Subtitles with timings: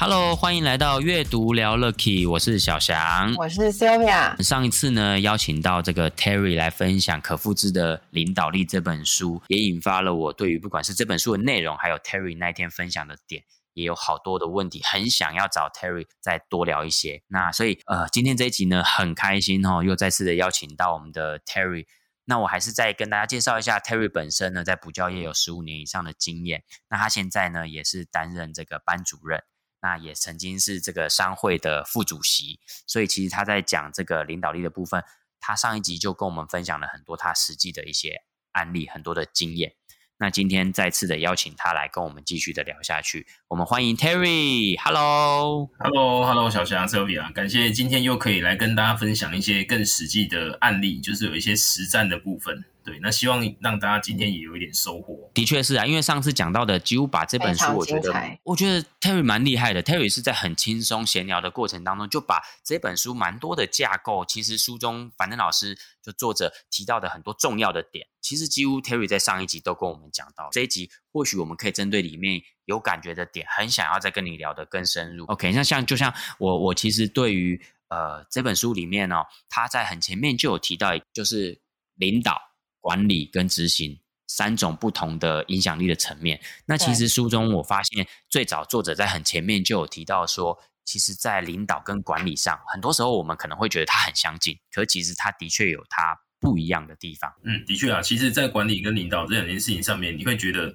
[0.00, 4.40] Hello，欢迎来到阅读聊 Lucky，我是小翔，我是 Sylvia。
[4.40, 13.42] 上一次呢，邀请到这个 Terry 来分享可复制的领导力这本书，也引发了我对于不管是这本书的内容，还有 Terry 那天分享的点，
[13.74, 17.20] 也有好多的问题，很想要找 Terry 再多聊一些。
[17.26, 21.86] 那所以呃，今天这一集呢，很开心哦，又再次的邀请到我们的 Terry。
[22.26, 26.62] 那我还是再跟大家介绍一下 Terry 本身呢，在补教业有十五年以上的经验。
[26.88, 29.42] 那他现在呢，也是担任这个班主任。
[29.80, 35.04] 那也曾经是这个商会的副主席，所以其实他在讲这个领导力的部分，
[35.40, 39.74] 他上一集就跟我们分享了很多他实际的一些案例，很多的经验。
[40.20, 52.64] 那今天再次的邀请他来跟我们继续的聊下去，我们欢迎 Terry，Hello，Hello，Hello，小霞 Sylvia，感谢今天又可以来跟大家分享一些更实际的案例，就是有一些实战的部分。
[52.82, 55.17] 对，那希望让大家今天也有一点收获。
[55.38, 59.80] 的确是啊，因为上次讲到的几乎把这本书，我觉得，我觉得 Terry 蛮厉害的。
[59.80, 70.48] Terry 是在很轻松闲聊的过程当中，就把这本书蛮多的架构，其实书中反正老师就作者提到的很多重要的点，其实几乎 Terry 在上一集都跟我们讲到。
[70.50, 75.24] 这一集或许我们可以针对里面有感觉的点，很想要再跟你聊得更深入。
[75.26, 81.60] OK，那像就像我我其实对于呃这本书里面呢、哦，他在很前面就有提到，就是
[81.94, 82.48] 领导。
[82.80, 83.98] 管理跟执行
[84.28, 86.40] 三种不同的影响力的层面。
[86.66, 97.30] 那其实书中我发现，最早作者在很前面就有提到说，其实，在领导跟管理上，很多时候我们可能会觉得它很相近，可其实它的确有它不一样的地方。
[97.42, 100.74] 嗯，的确啊，其实，在管理跟领导这两件事情上面，你会觉得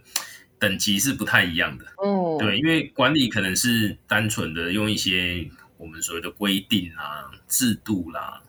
[0.60, 1.86] 等级是不太一样的。
[2.06, 8.43] 嗯，对，因为管理可能是单纯的用一些我们所谓的规定啊、制度啦。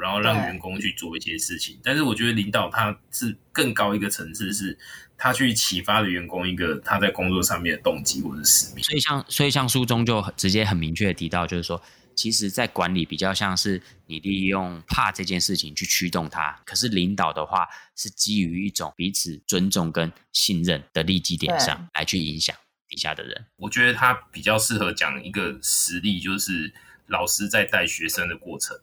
[0.00, 4.78] 然后让员工去做一些事情，但是我觉得领导他是更高一个层次，是
[5.16, 8.82] 他去启发了员工一个他在工作上面的动机或者使命。
[8.82, 11.82] 所以像所以像书中就直接很明确的提到，就是说，
[12.14, 22.54] 其实，在管理比较像是你利用怕这件事情去驱动他，可是领导的话是基于一种彼此尊重跟信任的立基点上来去影响
[22.88, 23.46] 底下的人。
[23.56, 26.72] 我觉得他比较适合讲一个实例，就是
[27.08, 28.78] 老师在带学生的过程。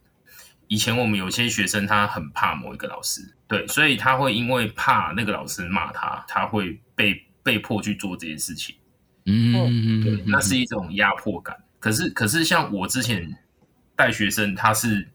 [0.71, 8.73] 以前我们有些学生，他很怕某一个老师，对，所以他会因为怕那个老师骂他，他会被被迫去做这件事情。
[9.25, 11.57] 嗯，对，那是一种压迫感。
[11.77, 13.37] 可是，可是像我之前
[13.97, 15.05] 带学生，他是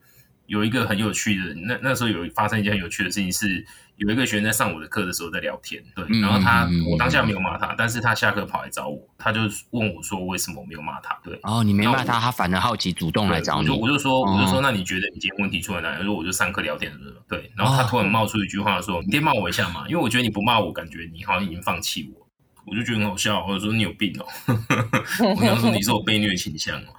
[0.47, 3.65] 有一个很有趣的，那那时候有发生一件很有趣的事情是。
[3.97, 9.41] 有一个学生在上我的课的时候在聊天，对，然后他、嗯、我当下没有骂他，但是他下课跑来找我，他就
[9.71, 11.19] 问我说为什么我没有骂他？
[11.25, 15.97] 对，哦，你没骂他，他反而好奇主动来找你，我就我就说我就说那你觉得你今天问题出在哪里？
[15.97, 22.29] 他说我就上课聊天的时候，对，然后他突然冒出一句话说、哦、你可以骂我一下嘛，因为我觉得你不骂我，感觉你好像已经放弃我，
[22.67, 24.27] 我就觉得很好笑，我就说你有病哦，
[25.39, 26.93] 我想说你是有被虐倾向哦。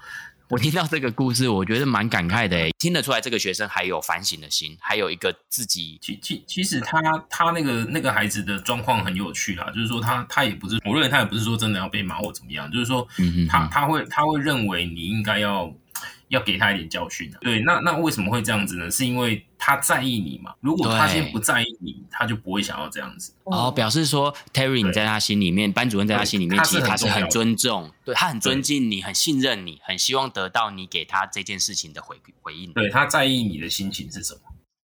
[0.50, 6.00] 我听到这个故事，我觉得蛮感慨的诶，听得出来这个学生还有反省的心，还有一个自己。
[6.02, 13.06] 其其其实他他那个那个孩子的状况很有趣啦，就是说他他也不是，我认为他也不是说真的要被骂或怎么样，就是说
[13.50, 15.74] 他他会他会认为你应该要。
[16.30, 18.92] 要给他一点教训的，对，那那为什么会这样子呢？
[18.92, 20.54] 是因为他在意你嘛？
[20.60, 23.34] 如果他先不在意你，他就不会想要这样子。
[23.46, 32.74] 哦，表示说 Terry 你在他心里面，班主任在他心里面，其实他是很尊重，对，他很尊敬你，很信任你，很希望得到你给他这件事情的回回应。
[32.74, 34.42] 对，他在意你的心情是什么？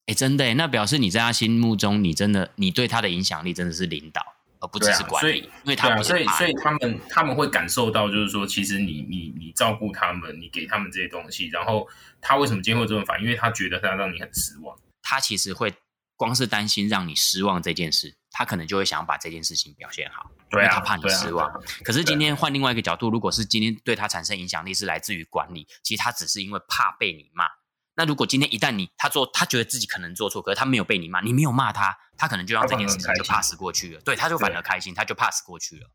[0.07, 4.21] 哎，真的，那表示你在他心目中，你真的，你对他的影响力真的是领导。
[4.61, 11.87] 而不只是管理，因为他不是，所以所以他们他们会感受到，就是说，其实你你你照顾他们，你给他们这些东西，然后
[12.21, 13.25] 他为什么今天会这么反应？
[13.25, 15.73] 因为他觉得他让你很失望，他其实会
[16.15, 21.51] 光是担心让你失望这件事，他可能就会想把这件事情表现好，对啊，因为他怕你失望。
[21.83, 27.45] 可是今天换另外一个角度，如果是今天对他产生影响力是来自于管理，其实他只是因为怕被你骂。
[27.93, 34.01] 那如果今天一旦你他做，他觉得自己可能做错，可是他没有被你骂，你没有骂他，他可能就让这件事情就 pass 过去了。
[34.01, 35.89] 对，他就反而开心，他就 pass 过去了。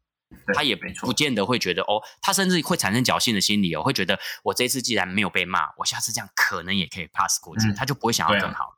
[0.52, 8.76] 他也不见得会觉得哦，他甚至会产生侥幸的心理哦，会觉得我这次既然没有被骂，我下次这样可能也可以 pass 过去，嗯、他就不会想要更好。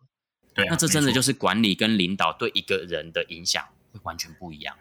[0.53, 4.77] 对、啊，那这真的就是管理跟领导对一个人的影响会完全不一样。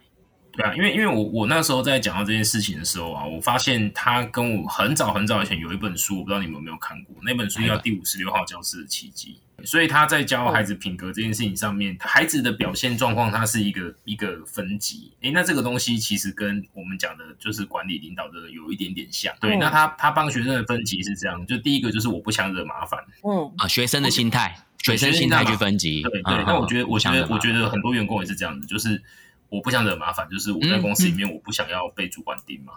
[0.51, 9.39] 对啊，因为因为我我那时候在讲到这件事情的时候啊，我发现他跟我很早很早以前有一本书，我不知道你们有没有看过，那本书叫《第五十六号教室的奇迹》。
[9.65, 15.11] 所以他在教孩子品格这件事情上面，孩子的表现状况，它是一个一个分级。
[15.21, 19.33] 诶，那这个东西其实跟我们讲的就是管理领导的有一点点像。
[19.41, 23.03] 对，那他他帮学生的分级是这样，就第一个就是我不想惹麻烦。
[23.23, 26.03] 嗯啊，学生的心态，学生心态去分级。
[26.03, 26.43] 对对。
[26.45, 29.01] 那我觉得，我觉得，我觉得很多员工也是这样子，就是
[29.49, 32.73] 我不想惹麻烦，就是我在公司里面我不想要被主管盯嘛。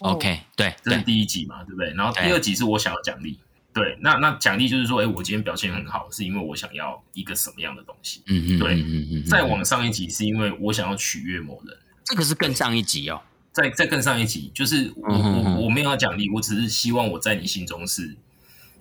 [0.00, 1.92] OK，对，这是第一级嘛，对不对？
[1.94, 3.38] 然后第二级是我想要奖励。
[3.76, 8.22] 对，那那奖励就是说，哎，我今天表现很好，是因为我想要一个什么样的东西？
[8.26, 9.24] 嗯嗯，对，嗯嗯嗯。
[9.26, 13.20] 再往上一级，是因为我想要取悦某人，这个是更上一级哦。
[13.52, 18.16] 再再更上一级，就是我我我没有要奖励，我只是希望我在你心中是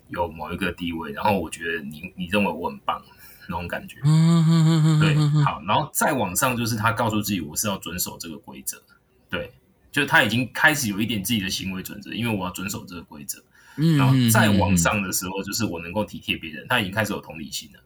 [0.08, 3.04] 有某一个地位，然后我觉得你你认为我很棒
[3.50, 3.98] 那种感觉。
[4.06, 5.14] 嗯嗯嗯对，
[5.44, 8.82] 好，然后再往上就是他告诉自己，我是要遵守这个规则。
[9.30, 9.52] 对，
[9.92, 13.44] 就是他已经开始有一点自己的行为准则，因为我要遵守这个规则。
[13.78, 17.80] 嗯，然后再往上的时候，就是我能够体贴别人，他已经开始有同理心了。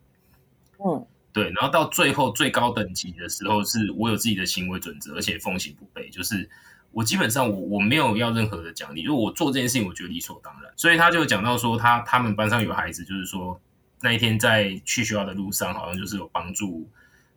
[0.85, 6.49] 嗯，对，然后到最后最高等级的时候，是我有自己的行为准则，而且奉行不悖，就是
[6.91, 10.71] 我基本上我我没有要任何的奖励，如果我做这件事情，我觉得理所当然。
[10.75, 13.59] 所以他就讲到说，他他们班上有孩子，就是说
[14.01, 16.89] 那一天在去学校的路上，好像就是有帮助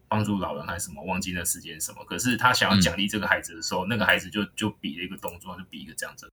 [0.09, 2.05] 帮助老人还是什么，忘记那时间什么。
[2.05, 6.31] 可是他想要奖励这个孩子的时候，嗯、那个孩子就就比了一个动作，就比一个这样子。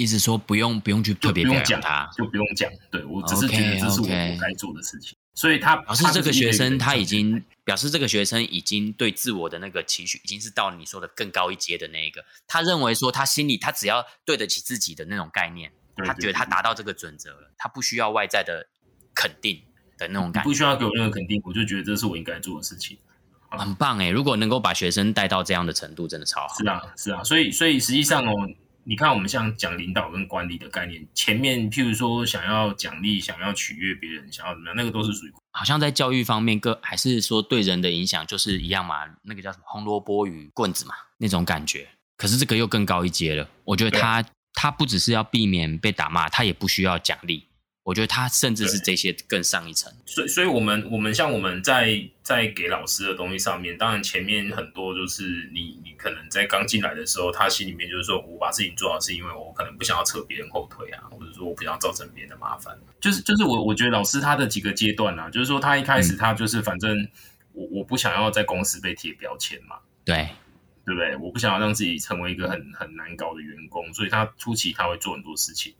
[0.00, 2.70] 意思说不用不用去特别表扬他，就不用讲。
[2.90, 4.08] 对，我只是觉得这是我
[4.40, 5.14] 该做的事情。
[5.34, 12.24] 所以他表示这个学生他已经表示这个学生已经对自我的那个期许已经是到你说的更高一阶的那一个。
[12.46, 18.66] 他认为说他心里他只要对得起自己的那种概念，他觉得他达到这个准则了，他不需要外在的
[19.14, 19.62] 肯定
[19.98, 20.48] 的那种感觉。
[20.48, 22.96] 不需要给我任何肯定，我就觉得这是我应该做的事情。
[23.50, 24.08] 很棒哎！
[24.08, 26.54] 如果能够把学生带到这样的程度，真的超好。
[26.56, 27.22] 是啊，是啊。
[27.22, 28.32] 所以所以实际上哦。
[28.84, 39.06] 你看，我们像讲领导跟管理的概念，前面譬如说想要奖励、想要取悦别人、想要怎么样，那个都是属于好像在教育方面，各还是说对人的影响就是一样嘛？
[39.22, 41.88] 那个叫什么红萝卜与棍子嘛，那种感觉。
[42.16, 44.24] 可是这个又更高一阶了，我觉得他
[44.54, 47.46] 他不只是要避免被打骂，他也不需要奖励。
[47.82, 62.78] 我觉得他甚至是这些更上一层，所以，所以我们我们像我们在在给老师的东西上面，当然前面很多就是你你可能在刚进来的时候，他心里面就是说我把事情做好是因为我可能不想要扯别人后腿啊，或者说我不想要造成别人的麻烦。
[63.00, 67.08] 就是就是我我觉得老师他的几个阶段啊，就是说他一开始他就是反正
[67.52, 70.28] 我我不想要在公司被贴标签嘛，对。
[70.82, 71.14] 对不对？
[71.18, 75.72] 我不想要让自己成为一个很很难搞的员工，所以他初期他会做很多事情，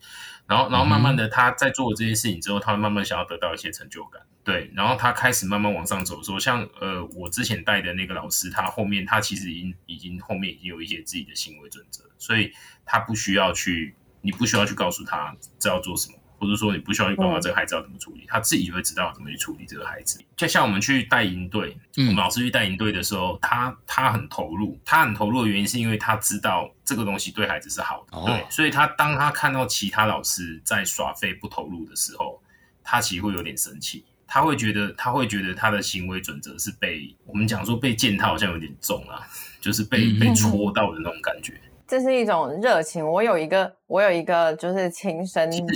[0.50, 12.52] 然后然后慢慢的他在做了这些事情之后，他会慢慢想要得到一些成就感，对，然后他开始慢慢往上走，说像呃我之前带的那个老师，他后面他其实已经已经后面已经有一些自己的行为准则，所以
[12.84, 16.18] 他不需要去，你不需要去告诉他这要做什么。
[16.40, 20.18] 或者说你不需要去管他这个孩子要怎么处理，他自己就会知道怎么去处理这个孩子。
[20.34, 32.42] 就像我们去带营队，我们老师去带营队的时候，他他很投入，他很投入的原因是因为他知道这个东西对孩子是好的，对，所以他当他看到其他老师在耍废不投入的时候，
[32.82, 39.20] 他其实会有点生气，他会觉得他会觉得他的行为准则是被我们讲说被践踏，好像有点重啊，
[39.60, 41.60] 就是被被戳到的那种感觉。
[41.90, 43.04] 这是一种热情。
[43.04, 45.66] 我有一个，我有一个，就是亲身经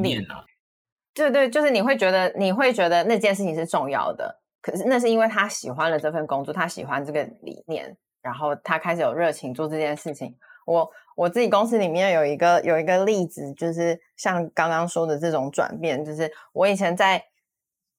[0.00, 0.16] 历。
[0.20, 0.44] 啊、
[1.12, 4.40] 对对，就是你会觉得，你会觉得那件事情是重要的。
[4.62, 10.32] 可是那是因为他喜欢了这份工作，他喜欢这个理念，然后他开始有热情做这件事情。
[10.64, 17.20] 我我自己公司里面有一个有一个例子，就是像刚刚说的这种转变，就是我以前在。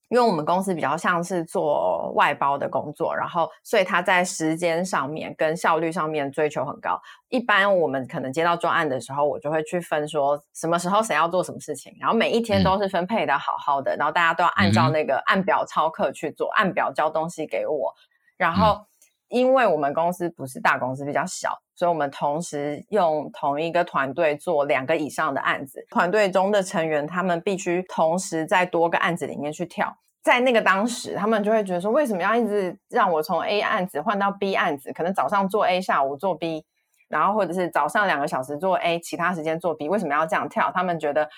[0.10, 7.00] 因为我们公司比较像是做外包的工作，然后所以他在时间上面跟效率上面追求很高。
[7.28, 17.94] 一般我们可能接到专案的时候，我就会去分说什么时候谁要做什么事情，然后每一天都是分配的好好的，然后大家都要按照那个按表操课去做，按表交东西给我。
[18.38, 18.86] 然后
[19.28, 21.52] 因为我们公司不是大公司，比较小。
[21.78, 29.96] 所以，我们同时用同一个团队做两个以上的案子，团队中的成员他们必须同时在多个案子里面去跳。
[30.24, 34.92] 在那个当时，他们就会觉得说，为什么要一直让我从 A 案子换到 B 案子？
[34.92, 36.66] 可能早上做 A，下午做 B，
[37.10, 40.72] 然后或者是早上两个小时做 A，其他时间做 B，为什么要这样跳？
[40.74, 41.30] 他们觉得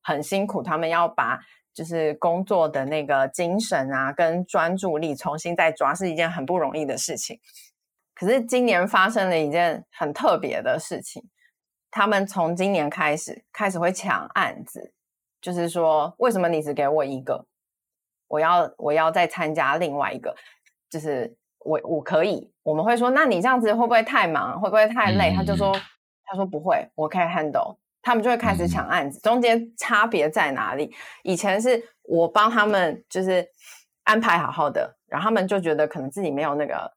[0.00, 1.40] 很辛苦，他们要把
[1.74, 7.40] 就是工作的那个精神啊，跟专注力重新再抓，是一件很不容易的事情。
[8.18, 11.22] 可是今年发生了一件很特别的事情，
[11.88, 14.92] 他们从今年开始开始会抢案子，
[15.40, 17.46] 就是说，为什么你只给我一个？
[18.26, 20.34] 我要我要再参加另外一个，
[20.90, 22.52] 就是我我可以。
[22.64, 24.60] 我们会说，那你这样子会不会太忙？
[24.60, 25.32] 会不会太累？
[25.32, 25.72] 嗯、他就说，
[26.24, 27.76] 他说不会，我可以 handle。
[28.02, 30.92] 他们就会开始抢案子，嗯、中间差别在哪里？
[31.22, 33.48] 以前是我帮他们就是
[34.02, 36.92] 安排好好的，然后他们就觉得可能自己没有那个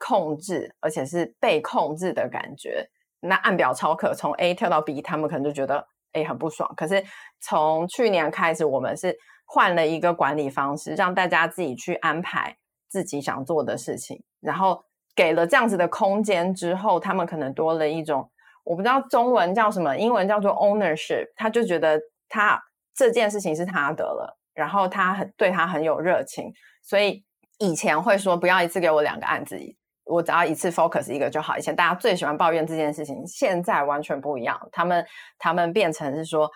[0.00, 2.90] 控制，而且是被控制的感觉。
[3.20, 6.72] 那按表超课，从 A 跳到 B，他们可能就觉得 A 很不爽。
[6.74, 7.04] 可是
[7.40, 12.56] 从去年开始，我们是换了一个管理方式，让大家自己去安排
[12.88, 14.82] 自己想做的事情，然后
[15.14, 18.30] 给了这样子的空间之后，他们可能多了一种。
[18.64, 21.26] 我不知道中文叫什么，英文叫做 ownership。
[21.36, 22.60] 他就觉得他
[22.94, 26.52] 这件事情是他的了，然后他很对他很有热情，
[26.82, 27.24] 所以
[27.58, 29.58] 以前会说不要一次给我两个案子，
[30.10, 31.56] 我只要一次 focus 一个就好。
[31.56, 34.58] 以前大家最喜欢抱怨这件事情，现在完全不一样。
[34.72, 35.06] 他们
[35.38, 36.50] 他们变成是说，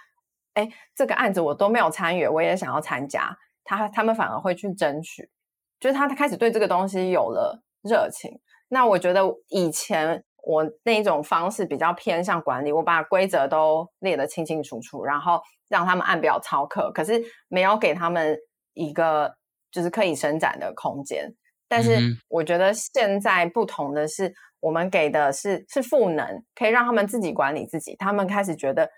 [0.55, 3.37] 哎，这个案子我都没有参与，我也想要参加。
[3.65, 5.31] 他他们反而会去争取，
[5.79, 8.31] 就是他开始对这个东西有了热情。
[8.69, 10.25] 那我觉得以前。
[10.47, 17.19] 我那一种方式比较偏向管理，我把规则都列得清清楚楚，然后让他们按表操课，可是
[17.49, 18.37] 没有给他们
[18.75, 19.35] 一个
[19.71, 21.33] 就是可以伸展的空间。
[21.75, 27.97] 但是我觉得现在不同的是，我们给的是是赋能，可以让他们自己管理自己。
[27.97, 28.89] 他们开始觉得，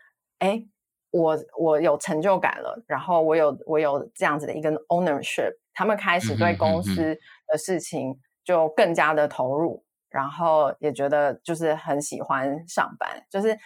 [0.40, 0.62] 哎，
[1.10, 8.14] 我我有成就感了，然后我有我有这样子的一个 ownership，他们开始对公司的事情
[8.44, 9.82] 就更加的投入。
[10.08, 13.58] 然后也觉得就是很喜欢上班，就是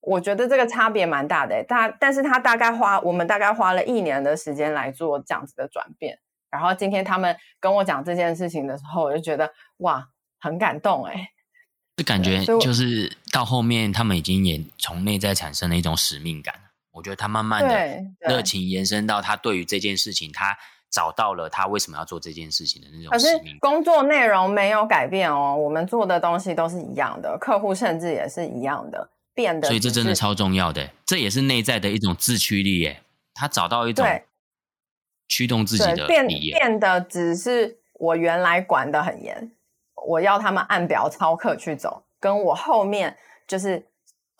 [0.00, 1.64] 我觉得这个差别蛮大的。
[1.64, 6.18] 大，但是他大概花我们大概花了一年的时间来做这样子的转变。
[6.50, 10.08] 然后今天他们跟我讲这件事情的时候，我就觉得哇，
[10.40, 11.30] 很感动哎。
[11.96, 16.54] 这感觉就是到后面他们已经也从内在产生了一种使命感。
[16.92, 20.56] 我觉得他慢慢的热情延伸到他对于这件事情他。
[20.90, 23.42] 找到了他为什么要做这件事情的那种使命。
[23.42, 29.68] 可是工作内容没有改变哦，我们做的东西都是一样的，客户甚至也是一样的，变的。
[29.68, 33.02] 所以这真的超重要的，这也是内在的一种自驱力耶。
[33.34, 34.06] 他找到一种
[35.28, 39.52] 驱动自己的变变的，只是我原来管的很严，
[40.08, 43.16] 我要他们按表操课去走，跟我后面
[43.46, 43.86] 就是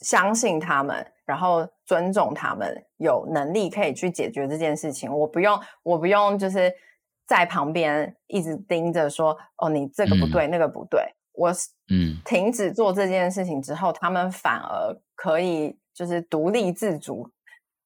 [0.00, 1.07] 相信他们。
[1.28, 6.73] 然后尊重他们有能力可以去解决这件事情，我不用，我不用，就是
[7.26, 11.02] 在旁边一直盯着说，哦，你这个不对，嗯、那个不对。
[11.35, 11.52] 我
[11.90, 17.30] 嗯，停止做这件事情之后，他们反而可以就是独立自主、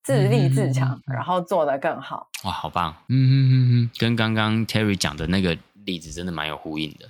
[0.02, 2.28] 自立自强，嗯、然后做得更好。
[2.44, 2.94] 哇，好棒！
[3.08, 7.08] 嗯嗯嗯嗯，跟刚刚 Terry 讲的那个例子真的蛮有呼应的。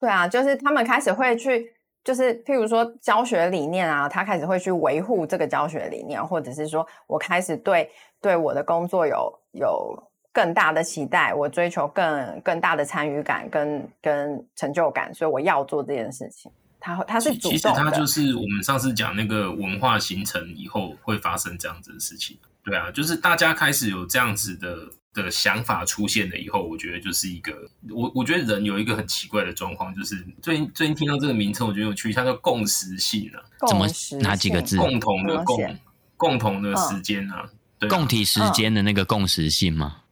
[0.00, 1.72] 对啊，就是他们开始会去。
[2.04, 7.90] 就是譬如说教学理念啊，他开始会去维护这个教学理念，或者是说我开始对
[8.22, 16.50] 对我的工作有有更大的期待，我追求更更大的参与感跟跟成就感，所以我要做这件事情。
[16.80, 17.58] 他他是主动的。
[17.58, 22.36] 其实他就是我们上次讲那个文化形成以后会发生这样子的事情。
[22.64, 24.76] 对啊，就是大家开始有这样子的。
[25.14, 27.52] 的想法出现了以后，我觉得就是一个
[27.90, 33.42] 我我觉得人有一个很奇怪的状况，就是最近最近听到这个名称，我觉得有趣，它叫共识性啊。
[33.66, 33.88] 怎么
[34.20, 34.76] 哪几个字？
[34.76, 35.78] 共同的共，
[36.16, 37.48] 共同的时间啊，
[37.80, 40.02] 对啊，共体时间的那个共识性吗？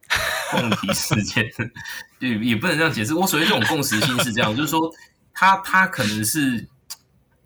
[0.51, 1.45] 共体时间，
[2.19, 3.15] 对也不能这样解释。
[3.15, 4.91] 我所谓这种共识性是这样，就是说，
[5.37, 6.67] 它它可能是。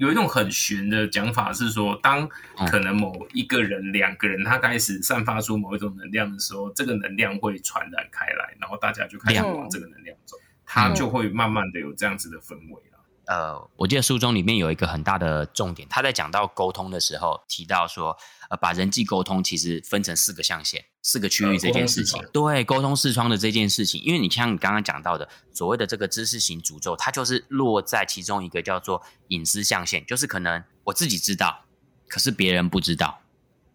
[0.01, 2.27] 有一种很玄的讲法是说，当
[2.71, 12.90] 可能某一个人、两个人他开始散发出某一种能量的时候，这个能量会传染开来，然后大家就开始往这个能量走，它就会慢慢的有这样子的氛围了。
[13.31, 18.17] 呃，我记得书中里面有一个很大的重点，他在讲到沟通的时候提到说，
[18.49, 22.21] 呃，把人际沟通其实分成四个象限、四个区域这件事情。
[22.33, 31.67] 对，沟通视窗的这件事情，因为你像你刚刚讲到的所谓的这个知识型诅咒，它就是落在其中一个叫做隐私象限，就是可能我自己知道，
[32.09, 33.21] 可是别人不知道，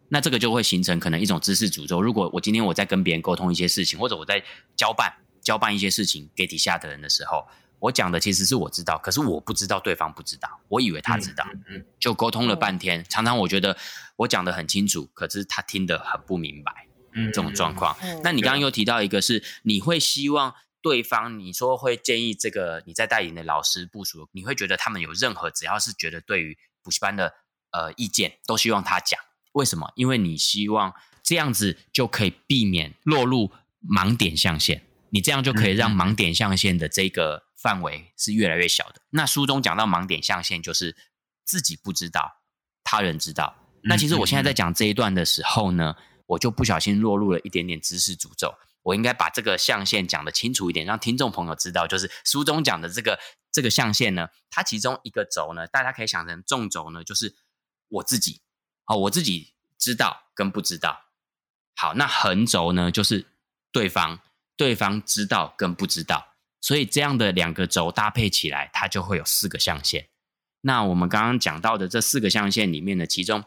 [0.10, 2.02] 那这个就会形成可能一种知识诅咒。
[2.02, 4.44] 如果我今天我在跟别人沟通一些事情，或者我在
[4.76, 7.48] 交办交办一些事情给底下的人的时候。
[7.80, 13.06] 我讲的其实是我知道，可是我不知道对方不知道，我以为他知道，嗯嗯、就沟通了半天。
[13.10, 13.78] 常常我觉得
[14.16, 17.96] 我讲的很清楚，可是他听得很不明白，嗯，这种状况。
[18.02, 27.34] 嗯、那你刚刚又提到一个是，是你会希望对方，你说会建议这个你在带领的老师部署，你会觉得他们有任何只要是觉得对于补习班的
[27.72, 29.20] 呃意见，都希望他讲。
[29.52, 29.92] 为什么？
[29.96, 33.52] 因为你希望这样子就可以避免落入
[33.88, 37.45] 盲点象限，你这样就可以让盲点象限的这个。
[37.56, 39.02] 范围是越来越小的。
[39.10, 40.96] 那书中讲到盲点象限，就是
[41.44, 42.42] 自己不知道，
[42.84, 43.56] 他人知道。
[43.84, 45.96] 那其实我现在在讲这一段的时候呢，
[46.26, 48.54] 我就不小心落入了一点点知识诅咒。
[48.82, 53.20] 我应该把这个象限讲得清楚一点，让听众朋友知道，就是书中讲的这个
[53.52, 57.36] 这个象限呢，它其中一个轴呢，大家可以想成纵轴呢，就是
[57.88, 58.42] 我自己，
[58.84, 61.06] 好，我自己知道跟不知道。
[61.76, 63.26] 好，那横轴呢，就是
[63.72, 64.20] 对方，
[64.56, 66.35] 对方知道跟不知道。
[66.66, 70.10] 所以这样的两个轴搭配起来，它就会有四个象限。
[70.62, 73.44] 那我们刚刚讲到的这四个象限里面的其中，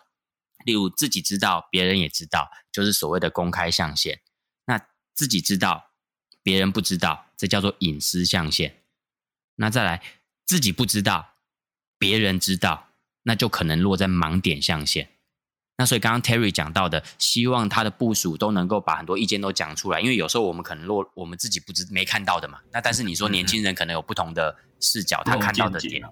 [0.65, 4.21] 例如自己知道，别人也知道，就是所谓的公开象限。
[4.67, 5.91] 那自己知道，
[6.45, 8.85] 别人不知道，这叫做隐私象限。
[9.57, 10.01] 那再来，
[10.47, 11.35] 自己不知道，
[11.99, 12.91] 别人知道，
[13.25, 15.11] 那就可能落在盲点象限。
[15.79, 22.59] 那所以刚刚 Terry 讲到的，希望他的部署都能够把很多意见都讲出来，因为有时候我们可能落我们自己不知没看到的嘛。
[22.73, 26.03] 那但是你说年轻人可能有不同的视角，他看到的点。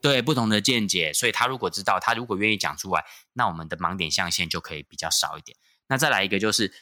[0.00, 5.58] 对，不同的见解，所以他如果知道，他如果愿意讲出来，那我们的盲点象限就可以比较少一点。
[5.88, 6.72] 那再来一个就是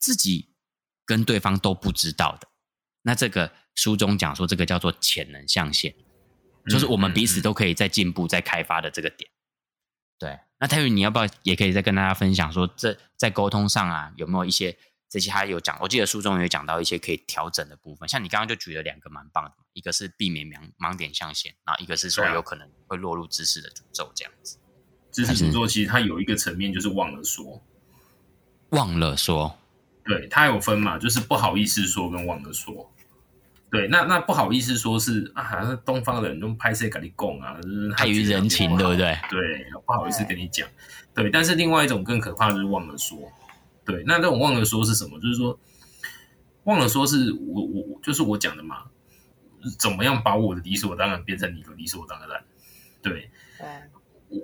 [0.00, 0.50] 自己
[1.04, 2.48] 跟对方都不知道的，
[3.02, 5.94] 那这个书中讲说这个叫做潜能象限，
[6.68, 9.30] 就是我们彼此都可以在进步、在开发的这个点。
[10.18, 14.76] 对，那泰宇你要不要也可以再跟大家分享说，这在沟通上啊有没有一些？
[15.08, 24.58] 这些他有讲，我记得书中有讲到一些可以调整的部分，像你刚刚就举了两个蛮棒的，一个是避免盲盲点象限，然后一个是说有可能会落入知识的诅咒这样子。
[25.12, 27.62] 知识诅咒其实它有一个层面就是忘了说，
[28.70, 29.56] 忘了说，
[30.04, 32.92] 对，它有分嘛，就是不好意思说跟忘了说。
[33.76, 39.18] 对，那那不好意思说是啊，东方人用拍摄跟你供啊，就是碍于人情，对不对？
[39.28, 39.40] 对，
[39.84, 40.66] 不好意思跟你讲。
[41.14, 43.18] 对，但是另外一种更可怕的就是忘了说。
[43.84, 45.18] 对，那这种忘了说是什么？
[45.20, 45.58] 就是说，
[46.64, 48.84] 忘了说是我我就是我讲的嘛，
[49.78, 52.42] 怎么样把我的理所当然变成你的理所当然？
[53.02, 53.30] 对，
[54.30, 54.38] 我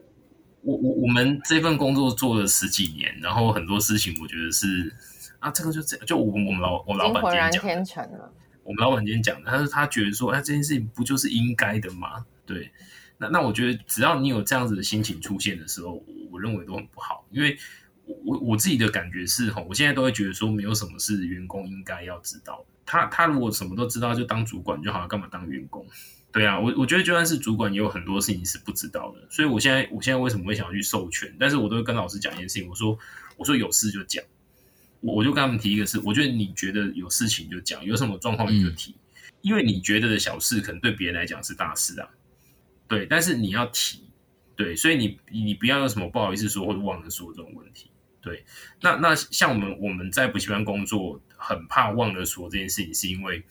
[0.62, 4.94] 我我我们这份工作做了十几年，然后很多事情我觉得是
[5.40, 8.32] 啊，这个就这样，就我我们老我老板今天讲的，
[8.64, 12.24] 我们老板今天讲的，他说他觉得说，哎，这件事情不就是应该的吗？
[12.46, 12.70] 对，
[13.18, 17.56] 那那我觉得只要你有这样子的心情出现的时候，我认为都很不好，因为。
[18.24, 22.74] 我我自己的感觉是哈，我现在都会觉得说，没有什么是员工应该要知道的。
[22.84, 25.86] 他他如果什么都知道，就当主管就好了，干嘛当员工？
[26.32, 29.20] 对啊，我我觉得就算是主管，也有很多事情是不知道的。
[29.30, 31.32] 所以我现在我现在为什么会想要去授权？
[31.38, 32.98] 但是我都会跟老师讲一件事情，我说
[33.36, 34.22] 我说有事就讲，
[35.02, 38.96] 我我就跟他们提一个事，我觉得你觉得有事情就讲，有什么状况你就提，
[39.42, 42.08] 因为你觉得的小事可能对别人来讲是大事啊。
[42.88, 44.02] 对，但是你要提，
[44.56, 47.90] 对，所以你你不要有什么不好意思说或者忘了说这种问题。
[48.20, 48.44] 对，
[48.80, 53.42] 那那像我们我们在补习班工作，很怕忘了说这件事情，是因为，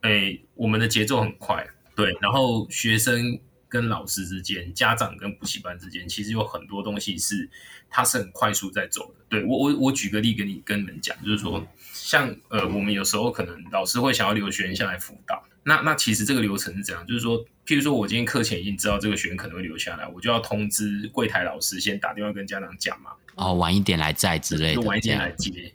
[0.00, 3.38] 诶，我们的节奏很快，对，然后学生
[3.70, 7.48] 跟老师之间，家长跟补习班之间，其实有很多东西是
[7.88, 9.24] 它是很快速在走的。
[9.30, 15.42] 对，我我我举个例给你跟你们讲，就是说，像呃，我们有时候可能老师会想要留学生下来辅导。
[15.62, 23.12] 那那其实这个流程是怎样，就是说，譬如说我今天课前已经知道这个学员可能会留下来，我就要通知柜台老师先打电话跟家长讲嘛。
[23.36, 25.72] 哦，晚一点来载之类的，就晚一点来接。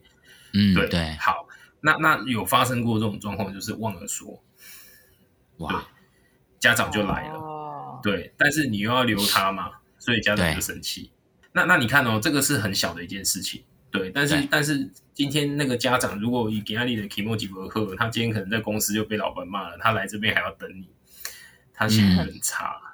[0.53, 1.15] 嗯，对对。
[1.19, 1.47] 好，
[1.81, 4.43] 那那有发生过这种状况，就是忘了说，
[5.57, 5.87] 哇，
[6.59, 7.39] 家长就来了。
[8.09, 8.13] 哦。
[8.13, 11.11] 对，但是你又要留他嘛，所以家长就生气。
[11.51, 13.63] 那那你看哦，这个是很小的一件事情。
[13.91, 20.89] 对，但是但是今天那个家长如果以给他立的期末几何课，他今天可能在公司就被老板骂了，他来这边还要等你，
[21.73, 22.75] 他心情很差。
[22.81, 22.91] 嗯、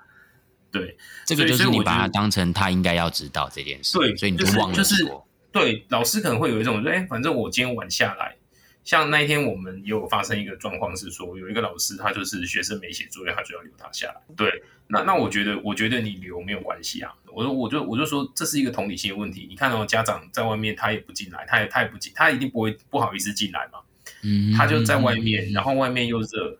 [0.71, 4.84] 对，这个就是你把他当成他应该要知道这件事，对，所以你就忘了说。
[4.84, 5.17] 就是就是、
[5.52, 8.36] 对，老师可能会有一种，哎，反正我今天晚下来，
[8.83, 14.15] 像那一天我们也有发生一个状况，是说有一个老师，他就是学生没写作业，他就要留他下来。
[14.35, 17.13] 对，那那我觉得，我觉得你留没有关系啊。
[17.31, 19.45] 我说，我就我就说，这是一个同理心的问题。
[19.49, 23.79] 你看到家长在外面，他也不进来，他也他也不进，他一定不会不好意思进来嘛。
[24.23, 26.57] 嗯，他就在外面，然后外面又热，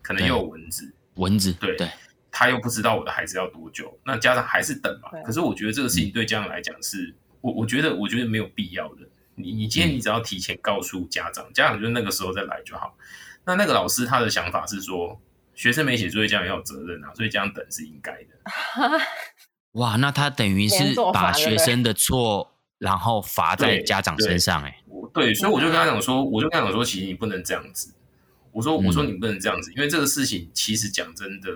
[0.00, 1.88] 可能又有蚊子，蚊子，对对，
[2.32, 5.10] 他又不知道我的孩子要多久，那家长还是等嘛。
[5.22, 9.02] 可是我觉得这个事情对家长来讲是，我我觉得我觉得没有必要的。
[9.38, 12.96] 你你今天你只要提前告诉家长，家长就那个时候再来就好。
[13.46, 15.20] 那那个老师他的想法是说，
[15.54, 19.00] 学生没写作业，家长要有责任啊，所以这样等是应该的。
[19.72, 24.82] 哇，那他等于是把学生的错，然后罚在家长身上，哎，
[25.14, 27.94] 对，所以我就跟他讲说，我就跟他讲说，其实你不能这样子。
[28.50, 31.48] 我说，我说你不能这样子，因为这个事情其实讲真的，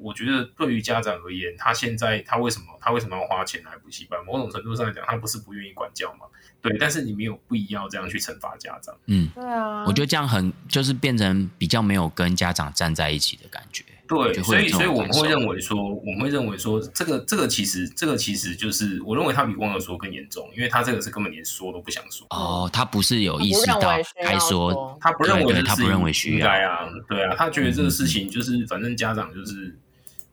[0.00, 4.18] 我觉得对于家长而言，他现在他为什么他为什么要花钱来补习班？
[4.24, 6.26] 某种程度上来讲，他不是不愿意管教嘛？
[6.62, 8.94] 对，但是你没有必要这样去惩罚家长。
[9.06, 13.82] 嗯，对啊，我觉得这样很就是变成比较没有跟家长站在一起的感觉。
[14.06, 22.26] 对，所以所以我们会认为说，我们会认为说，这个这个其实这个其实就是，我认为他比忘了说更严重，因为他这个是根本连说都不想说。
[22.30, 29.78] 哦，他不是有意识到还说，他不认为他不认为需要啊，对啊，他觉得这个事情就是反正家长就是。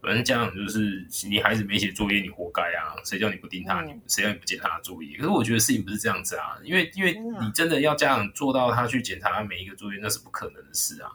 [0.07, 2.95] 反正家长就是你孩子没写作业，你活该啊！
[3.03, 3.81] 谁叫你不盯他？
[3.81, 5.17] 你谁叫你不检查他作业？
[5.17, 11.11] 可是我觉得事情不是这样子啊，因为因为你真的要家长做到他去检查他每一个作业，那是不可能的事啊。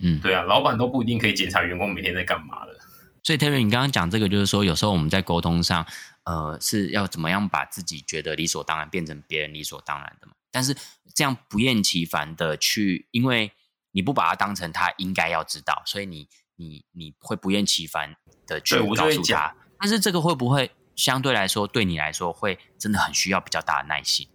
[0.00, 2.76] 嗯，对啊，老板都不一定可以检查员工每天在干嘛的。
[3.22, 5.86] 所以 Terry，你刚刚讲这个，就是说有时候我们在沟通上，
[6.24, 10.32] 呃，是要怎么样把自己觉得理所当然变成别人理所当然的嘛？
[10.50, 10.74] 但是
[11.14, 13.52] 这样不厌其烦的去，因为
[13.92, 16.28] 你不把它当成他应该要知道，所以你。
[16.56, 18.14] 你你会不厌其烦
[18.46, 24.28] 的去告诉他，但是这个会不会相对来说对你来说会真的很需要比较大的耐心？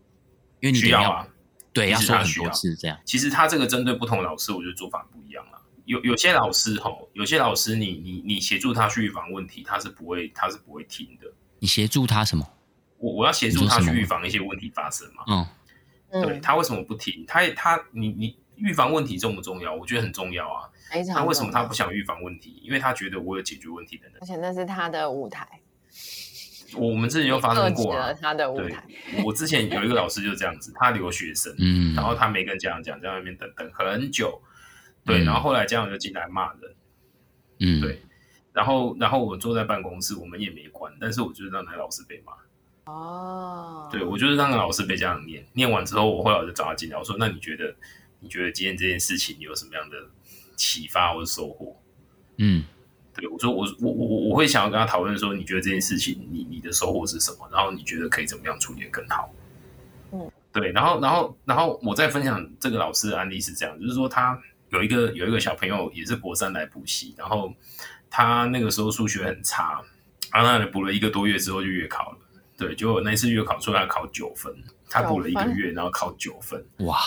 [0.59, 1.27] 因为你要，需要啊，
[1.71, 2.99] 对，要说很多次这样。
[3.05, 5.61] 其实他这个针对不同老师，我觉得做法不一样了。
[5.85, 11.31] 有有些老师吼，有些老师你你你协助他去预防问题，他是不会他是不会听的。
[11.59, 12.47] 你协助他什么？
[12.97, 15.23] 我我要协助他去预防一些问题发生嘛。
[16.11, 17.25] 嗯，对，他为什么不听？
[17.25, 19.73] 他他你你预防问题重不重要？
[19.73, 20.69] 我觉得很重要啊。
[21.13, 22.59] 那为什么他不想预防问题？
[22.63, 25.47] 因为他觉得我有解决问题的能力，而且那是他的舞台。
[26.75, 28.83] 我们之前就发生过啊，他的舞台。
[29.25, 34.41] 我之前有一个老师就这样子，他留学生，嗯，然后他没跟家长讲，在外面等等很久，
[35.05, 36.75] 对，然后后来家长就进来骂人，
[37.59, 38.01] 嗯，对，
[38.53, 42.33] 然后然后我坐在办公室，我们也没关，但是我就是让那个老师被骂。
[42.91, 47.75] 哦，对，我就是让那个老师被家长念，念完之后，我后来我就找他进来，我说：“那你觉得，
[48.19, 49.97] 你觉得今天这件事情有什么样的？”
[50.61, 51.73] 启发或者收获，
[52.35, 52.65] 嗯，
[53.15, 57.47] 对，我说我我我我会想要跟他讨论说，你觉得这件事情你你的收获是什么？
[57.49, 59.33] 然后你觉得可以怎么样处理得更好？
[60.11, 67.53] 嗯，对，然后然后然后我再分享这个老师的案例是这样，就是说他有一个有一个小朋友也是国三来补习，然后
[68.09, 69.81] 他那个时候数学很差，
[70.33, 72.17] 然后他补了一个多月之后就月考了，
[72.57, 74.53] 对，结果那次月考出来考九分，
[74.89, 76.97] 他补了一个月然后考九分，哇，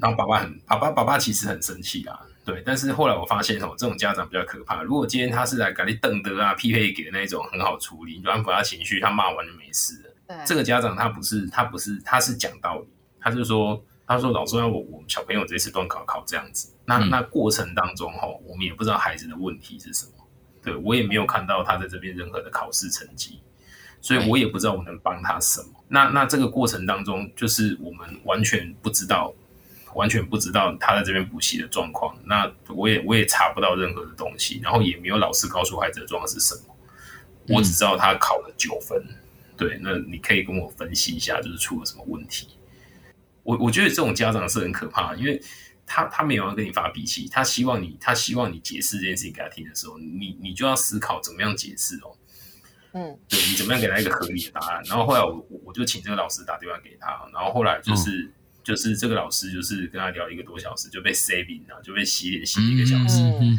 [0.00, 2.20] 然后爸爸很爸爸爸爸其实很生气啦。
[2.44, 4.82] 对，但是后来我发现哦，这种家长比较可怕。
[4.82, 10.10] 如果今天他是来给你瞪的啊，匹配给的那种很好处理，你就安抚他情绪，他骂完就没事了。
[10.26, 12.88] 对，这个家长他不是，他不是，他是讲道理。
[13.20, 20.12] 他就说，他说老师要我我们小朋友这次段考考这样子，那、嗯、那过程当中哈，我们也不知道孩子的问题是什么。
[20.62, 23.42] 对，我也没有看到他在这边任何的考试成绩，
[24.00, 25.68] 所以我也不知道我能帮他什么。
[25.86, 29.34] 那那这个过程当中，就是我们完全不知道。
[29.94, 36.76] 完全不知道他在这边补习的状况，那我也我也查不到任何的东西，然后也没有老师告诉孩子的状况是什么，
[37.48, 39.02] 我只知道他考了九分。
[39.56, 42.48] 对，那你可以跟我分析一下，就是出了什么问题？
[43.42, 45.42] 我我觉得这种家长是很可怕，因为
[45.84, 52.14] 他他没有要跟你发脾气，他希望你他希望你解释这件事情给他听的时候，你你就要思考怎么样解释哦。
[52.92, 54.82] 嗯，对，你怎么样给他一个合理的答案？
[54.86, 58.30] 然后后来我我就请这个老师打电话给他，然后后来就是。
[58.68, 63.22] 嗯就是这个老师，就是跟他聊一个多小时，就被 saving 了，就被洗脸洗一个小时。
[63.22, 63.58] 嗯、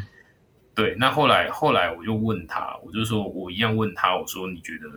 [0.76, 4.88] 对，那后来后来我就问他，我就说我一样问他，我说你觉得，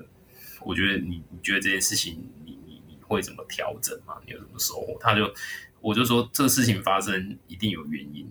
[0.61, 4.17] 我觉得你你觉得这件事情你，你你你会怎么调整吗？
[4.27, 4.99] 你有什么收获？
[5.01, 5.33] 他就
[5.81, 8.31] 我就说这个事情发生一定有原因，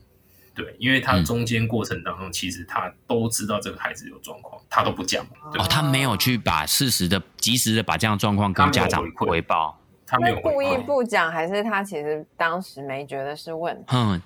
[0.54, 5.26] 对，因为他中间过程当中，其实他都知道这个孩子有状况，他都不讲。
[5.58, 9.81] 哦，他没有去把事实的及时的把这样的状况跟家长回报。
[10.12, 13.86] 他没有故意不讲，还是他其实当时没觉得是问题？
[13.95, 14.21] 嗯，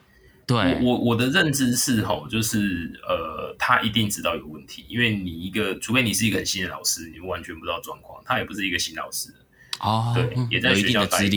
[0.47, 8.19] 对，我我的认知是吼，就是呃，他一定知道有问题，因为你一个，除非你是一个很新的老师，你完全不知道状况。
[8.25, 9.29] 他也不是一个新老师
[9.79, 11.29] 哦，对，也在学校待过，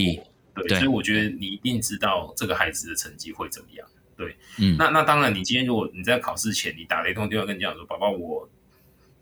[0.55, 3.87] 对，对，所以我觉得你一定知道这个孩子的成绩会怎么样。
[4.17, 8.49] 对，嗯，那那当然，你今天如果你在考试前，你打了一通电话跟家长说，宝宝我。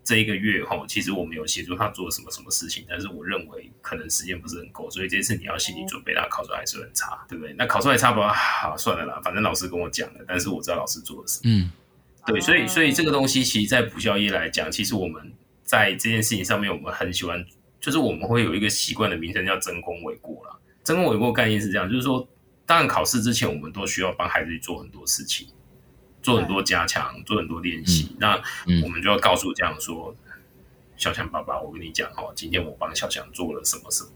[0.07, 7.53] 这一个月哈，其实我没有协助他做什么什么事情，但是我认为可能时间不是很够，所以这次你要心理准备，他考出来还是很差，对不对？
[7.57, 11.41] 那考出来差不多，好算了啦，反正老师跟我讲了，但是我知道老师做了什么。
[11.43, 11.69] 嗯，
[12.25, 15.29] 对，所以所以这个东西，其实，在补教业来讲，其实我们
[15.65, 17.45] 在这件事情上面，我们很喜欢，
[17.81, 20.57] 就是我们会有一个习惯的名称叫争功诿过啦。
[20.85, 22.25] 争功诿过概念是这样，就是说，
[22.65, 25.49] 当然考试之前，我们都需要帮孩子去做很多事情。
[26.27, 28.43] 做很多加强，做很多练习，嗯，那
[28.83, 30.33] 我们就要告诉这样说，嗯，
[30.97, 34.11] 小强爸爸，我跟你讲哦，今天我帮小强做了什么什么，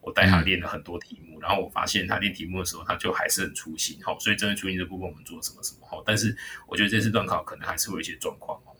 [0.00, 6.36] 我带他练了很多题目，嗯，然后我发现他练题目的时候，他就还是很粗心哈，所以针对粗心这部分，我们做什么什么哈，但是
[6.66, 8.74] 我觉得这次段考可能还是会有一些状况哦，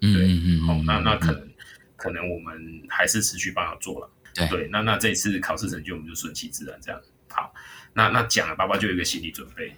[0.00, 1.54] 对，嗯，嗯，那那可能，嗯，
[1.96, 6.98] 可能我们还是持续帮他做了，对，对，那那这一次考试成绩我们就顺其自然这样，
[7.28, 7.52] 好，
[7.92, 9.76] 那那讲了，爸爸就有一个心理准备，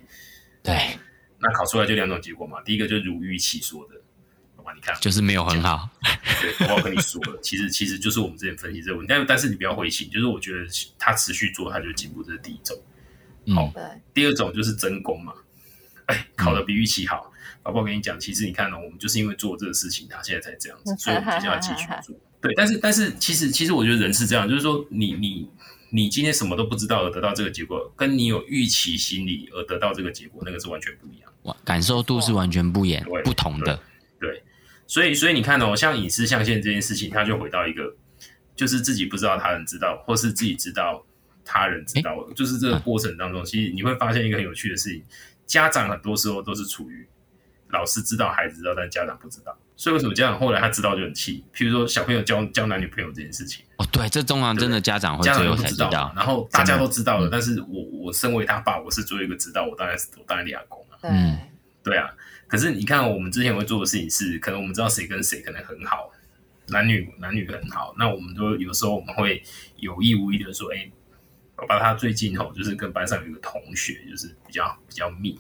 [0.63, 0.97] 对。
[1.41, 3.95] 那考出来就两种结果嘛，第一个就是如预期说的，
[4.63, 5.89] 嘛，你看就是没有很好。
[6.41, 10.67] 对，我要跟你说了，其实其实就是我们之前分析这个问题，但但是你不要灰心，就是我觉得
[10.99, 12.77] 他持续做，他就进步，这是第一种。
[13.55, 15.33] 好，嗯、第二种就是真功嘛，
[16.07, 17.33] 哎，考的比预期好。
[17.63, 22.15] 宝宝、嗯、跟你讲，其实你看呢、喔，我们就是因为做这个事情，他现在才这样子，所以我们就要继续做。
[22.41, 25.49] 对，但是但是其实其实我觉得人是这样，就是说你你
[25.91, 33.81] 你今天什么都不知道而得到这个结果，跟你有预期心理而得到这个结果，那个是完全不一样，哇感受度是完全不一样，对不同的。
[34.21, 34.43] 对，对
[34.87, 37.95] 所以所以你看哦、喔，像隐私象限这件事情，它就回到一个，
[38.55, 41.05] 就是自己不知道他人知道，或是自己知道
[41.45, 45.03] 他人知道，欸、就是这个过程当中，啊、其实你会发现一个很有趣的事情，
[45.47, 47.07] 家长很多时候都是处于
[47.71, 49.59] 老师知道孩子知道，但家长不知道。
[49.79, 51.45] 所以为什么家长后来他知道就很气？
[51.55, 60.99] 譬如说小朋友交交男女朋友这件事情，哦，对，这通常真的家长会家长都知道，然后大家都知道了，的但是我我身为他爸，我是作为一个知道，我当然我当然立下功啊。
[61.03, 61.39] 嗯，
[61.85, 62.11] 对啊。
[62.49, 66.11] 可是你看，我们之前会做的事情是，可能我们知道谁跟谁可能很好，
[66.67, 69.41] 男女男女很好，那我们都有时候我们会
[69.77, 70.91] 有意无意的说，哎，
[71.57, 75.39] 我把他最近吼，就是跟班上有一个同学，就是比较比较密，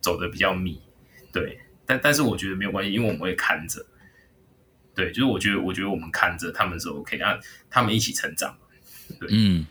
[0.00, 0.80] 走的比较密，
[1.32, 1.58] 对。
[1.90, 3.84] 但但是我觉得没有关系，因为我们会看着。
[4.94, 7.36] 对，就是我觉得，我觉得我们看着他们是 OK，啊，
[7.68, 8.54] 他们一起成长，
[9.18, 9.66] 对，嗯，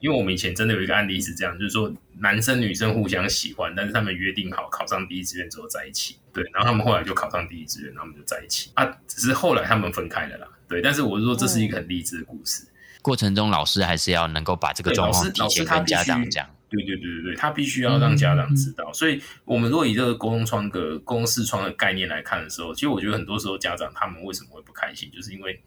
[0.00, 16.48] 因为我们以前真的有一个案例是这样，就是说男生女生互相喜欢，但是他们约定好考上第一志愿之后在一起，对，然后他们后来就考上第一志愿，他们就在一起，啊，只是后来他们分开了啦，对，但是我是说这是一个很励志的故事，嗯，过程中老师还是要能够把这个状况提前跟家长讲。
[16.72, 18.86] 对对对对对，他必须要让家长知道。
[18.88, 25.62] 嗯、所以，我们如果以这个沟通窗格沟通视窗的概念来看的时候，其实我觉得很多时候家长他们为什么会不开心，就是因为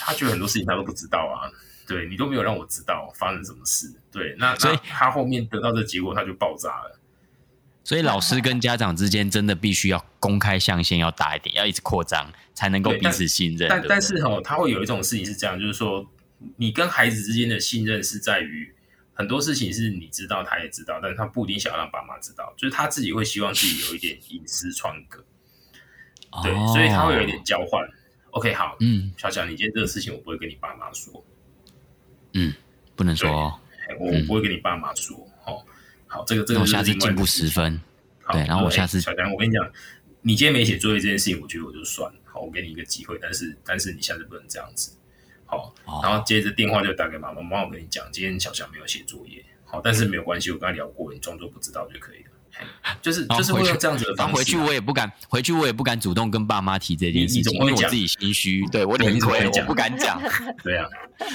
[0.00, 1.52] 他觉得很多事情他都不知道啊。
[1.86, 3.94] 对，你都没有让我知道发生什么事。
[4.10, 6.98] 对，那所以他后面得到的结果他就爆炸了。
[7.84, 13.68] 所以，老师跟家长之间真的必须要公开象限要大一点，要一直扩张，才能够彼此信任。
[13.68, 16.10] 但但是哦，他会有一种事情是这样，就是说，
[16.56, 18.73] 你跟孩子之间的信任是在于。
[19.14, 25.24] 很多事情是你知道，他也知道，但是他不一定想要让爸妈知道，就是他自己会希望自己有一点隐私窗格，
[26.32, 27.88] 哦、对，所以他会有一点交换。
[28.30, 31.24] OK，好，嗯，小小，你今天这个事情我不会跟你爸妈说，
[32.32, 32.52] 嗯，
[32.96, 33.30] 不能说，
[34.00, 35.72] 我不会跟你爸妈说，哦、嗯，
[36.08, 37.80] 好，这个这个我下次进步十分，
[38.24, 39.70] 好对，然后我下次小强，我跟你讲，
[40.22, 44.90] 你今天没写作业这件事情，我觉得我就算了，好，我给你一个机会，但是但是你下次不能这样子。
[45.84, 52.30] 好，然后接着电话就打给妈妈，妈妈我跟你讲，今天小小没有写作业，好，但是没有关系，我跟他聊过，你装作不知道就可以了。
[53.02, 54.34] 就是就是会有这样子的方式。
[54.36, 58.64] 回去我也不敢，回去我也不敢主动跟爸妈提这件事情，因为我自己心虚。
[58.70, 60.22] 对我理亏，我不敢讲。
[60.62, 60.86] 对啊，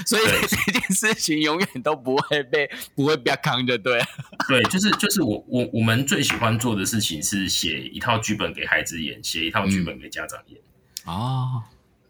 [0.05, 3.77] 所以这件事情永远都不会被不会被扛着。
[3.77, 4.01] 对，
[4.47, 10.61] 对，就是就是我我我们最喜欢做的事情是写一套剧本给孩子演，写一套剧本给家长演。
[11.03, 11.61] 哦。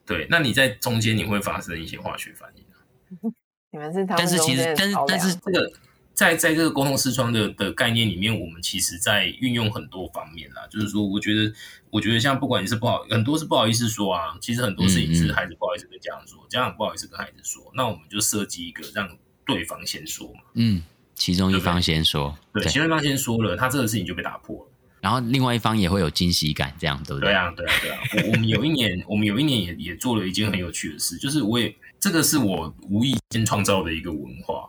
[0.09, 3.31] 对，那你在中间你会发生一些化学反应啊？
[3.71, 5.71] 你们是，但是其实，但是但是这个
[6.15, 10.65] 在在这个沟通视窗的的概念里面，我们其实在运用很多方面啦。
[10.67, 11.53] 就是说，我觉得，
[11.91, 19.07] 我觉得像不管你是不好，很多是不好意思说啊，其实很多事情是孩子不好意思跟家长说，家长不好意思跟孩子说，那我们就设计一个让
[19.45, 20.41] 对方先说嘛。
[20.55, 20.81] 嗯，
[21.13, 24.68] 其中一方先说，对，其中一方先说了，他这个事情就被打破了。
[25.01, 27.29] 然后另外一方也会有惊喜感，这样对不对？
[27.29, 27.99] 对啊，对啊，对啊。
[28.17, 34.67] 我 我们有一年，我们有一年也也做了一件很有趣的事，就是我也这个是我无意间创造的一个文化，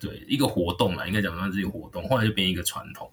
[0.00, 3.08] 对，一个活动啦，应该讲说这个活动，后来就变一个传统。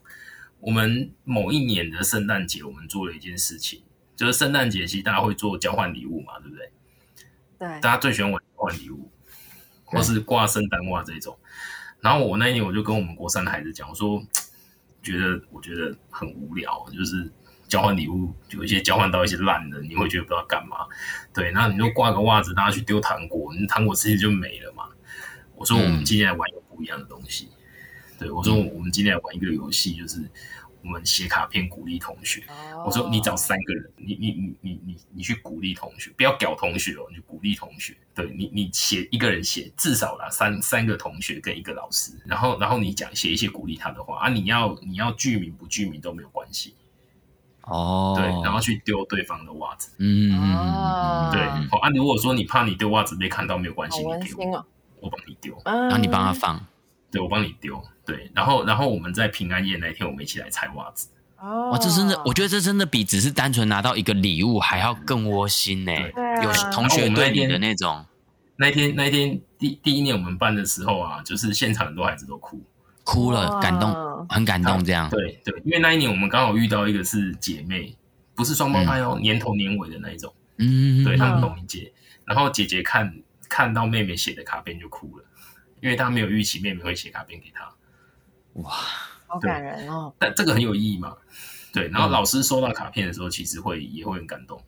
[0.60, 3.84] 我们某一年的圣诞节，我们做了一件事情，
[4.16, 6.72] 就是圣诞节其实大家会做交换礼物嘛，对不对？
[7.60, 9.12] 对，大家最喜欢玩交换礼物，
[9.84, 11.38] 或是挂圣诞袜这种。
[12.02, 14.26] 然后我那一年我就跟我们国三的孩子讲，我说。
[15.06, 17.32] 觉得我觉得很无聊，就是
[17.68, 20.78] 交换礼物，有一些交换到一些烂的，你会觉得不知道干嘛。
[21.34, 24.86] 对，那你就挂个袜子，大家去丢糖果，你糖果直接就没了嘛。
[25.56, 27.50] 我说我们今天来玩一个不一样的东西。
[27.52, 30.20] 嗯、对，我说我们今天来玩一个游戏，就是。
[30.86, 32.44] 我们写卡片鼓励同学。
[32.86, 37.98] 我说你找三个人，你你你你你你去鼓励同学，不要屌同学哦，你就鼓励同学。
[38.14, 46.76] 对你你写一个人写至少啦三三个同学跟一个老师，然后然后你讲写一些鼓励他的话啊，你要你要具名不具名都没有关系。
[47.64, 49.92] 哦，对，然后去丢对方的袜子。
[49.98, 50.30] 嗯，
[51.32, 51.42] 对。
[51.70, 54.66] 好啊，如果说你怕你丢袜子被看到没有关系，你给我，
[55.00, 56.64] 我帮你丢，然后你帮他放。
[57.12, 61.10] 对，我帮你丢，对，然后，然后我们在平安夜那天，我们一起来拆袜子。
[61.38, 65.92] 哦，哇，这真的，我觉得这真的比只是单纯拿到一个礼物还要更窝心呢。
[66.44, 68.06] 有同学对你的那种。
[68.58, 72.62] 那天，那天第第一年我们办的时候啊，就是现场很多孩子都哭，
[73.04, 73.94] 哭了，感动，
[74.30, 75.10] 很感动，这样。
[75.10, 77.94] 对对，因为那一年我们刚好遇到一个是姐妹
[78.34, 80.34] 不是双胞胎哦，年头年尾的那一种。
[80.58, 81.92] 嗯，对，他们同一届。
[82.24, 83.14] 然后姐姐看
[83.50, 85.26] 看到妹妹写的卡片就哭了，
[85.82, 87.70] 因为她没有预期妹妹会写卡片给她。
[88.56, 88.72] 哇，
[89.28, 90.14] 好感人哦！
[90.18, 91.16] 但这个很有意义嘛？
[91.74, 94.62] 对，然后老师收到卡片的时候，其实会也会很感动。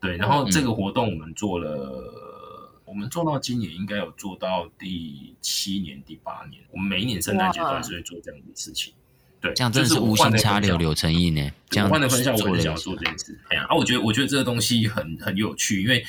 [0.00, 6.60] 对，然后这个活动我们做了，我们做到今年应该有做到第七年、第八年。
[6.72, 8.92] 我们每一年圣诞节都还是会做这样的事情。
[9.40, 11.50] 对，这样真的是无心插柳柳成荫呢。
[11.70, 13.38] 这样换的分校，我很想要做这件事。
[13.50, 16.04] 哎呀，啊，我觉得我觉得这个东西很很有趣，因为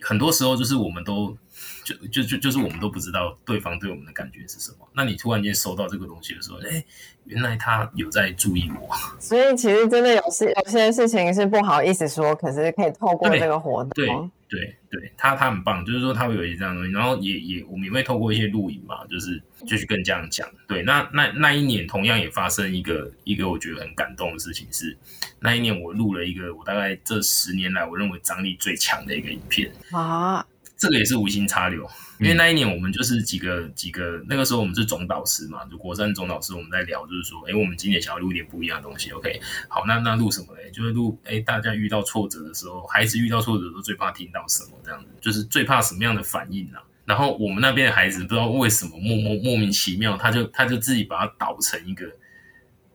[0.00, 1.34] 很多时候就是我们都。
[1.84, 4.78] 就就就就是我们都不知道对方对我们的感觉是什么。
[4.94, 6.82] 那你突然间收到这个东西的时候，哎，
[7.24, 8.88] 原来他有在注意我。
[9.20, 13.90] 所以其实真的有些有些事情是不好意思说，可是可以透过这个活动。
[13.94, 14.06] 对
[14.48, 20.48] 对对，他他很棒，就是说他会有一些这样的东西，然后也也我们也会透过一些录影嘛，就是就去跟家长讲。
[20.68, 24.96] 对，那那那一年同样也发生一个一个我觉得很感动的事情是，
[25.40, 30.46] 那一年我录了一个我大概这十年来我认为张力最强的一个影片啊。
[30.76, 40.70] 这个也是无心插柳，因为那一年我们就是几个几个，那个时候我们是总导师嘛，就国三总导师，我们在聊，就是说，哎，我们今年想要录一点不一样的东西，OK，好，那那录什么嘞？
[40.72, 44.70] 就是录，哎，大家遇到挫折的时候，孩子遇到挫折的时候最怕听到什么？
[44.84, 46.82] 这样子，就是最怕什么样的反应啊？
[47.04, 52.04] 然后我们那边的孩子不知道为什么莫莫莫名其妙，他就他就自己把它导成一个。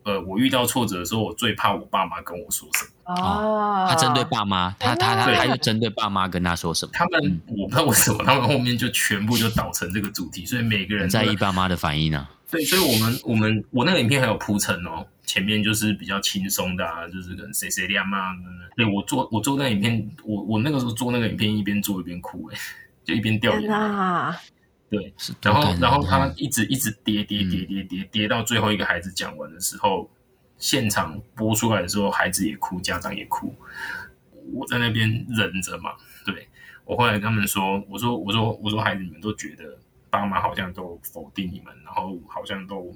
[0.03, 2.91] 呃，我遇到挫折的时候，我最怕我爸妈跟我说什么。
[3.15, 6.91] 哦，他针对爸妈，他他他他就针对爸妈跟他说什么？
[6.93, 12.29] 他们我不知道为什么，他们后面就全部就导成这个主题，所以每个人在意爸妈的反应啊。
[12.51, 18.35] 对，所以我们我们我那个影片还有铺陈哦，前面就是比较轻松的啊，就是跟谁谁亮啊。
[18.75, 22.57] 对，我做我做那个影片，我我那个时候做那个影片，一边做一边哭，哎，
[23.03, 24.37] 就一边掉眼泪。
[24.89, 30.09] 对，然后然后他一直一直跌跌跌跌跌跌到最后一个孩子讲完的时候，
[30.57, 33.53] 现场播出来的时候，孩子也哭，家长也哭，
[34.51, 35.91] 我在那边忍着嘛。
[36.25, 36.47] 对，
[36.85, 39.77] 我后来跟他们说，我说我说我说孩子，你们都觉得
[40.09, 42.91] 爸妈好像都否定你们，然后好像都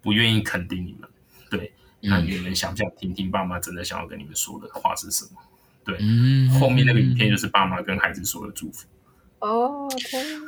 [0.00, 1.08] 不愿意肯定你们。
[1.50, 5.40] 对，那你们想不想听听爸妈真的想要跟你们说的话是什么？
[5.84, 5.98] 对，
[6.60, 8.86] 后面那个影片就是爸妈跟孩子说的祝福。
[9.42, 9.88] 哦！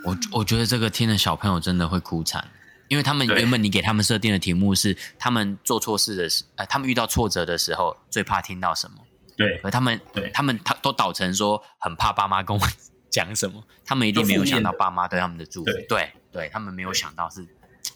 [0.04, 2.46] 我我觉得这个听的小朋友真的会哭惨，
[2.88, 8.98] 因为他们原本你给他们设定的题目是他们做错事的时，呃，他们遇到挫折的时候最怕听到什么？
[9.37, 12.62] 对，而他们对他们他都导成说很怕爸妈跟我
[13.11, 15.72] 讲什么，他们一定没有想到爸妈对他们的祝福。
[15.72, 17.44] 对对，对，他们没有想到是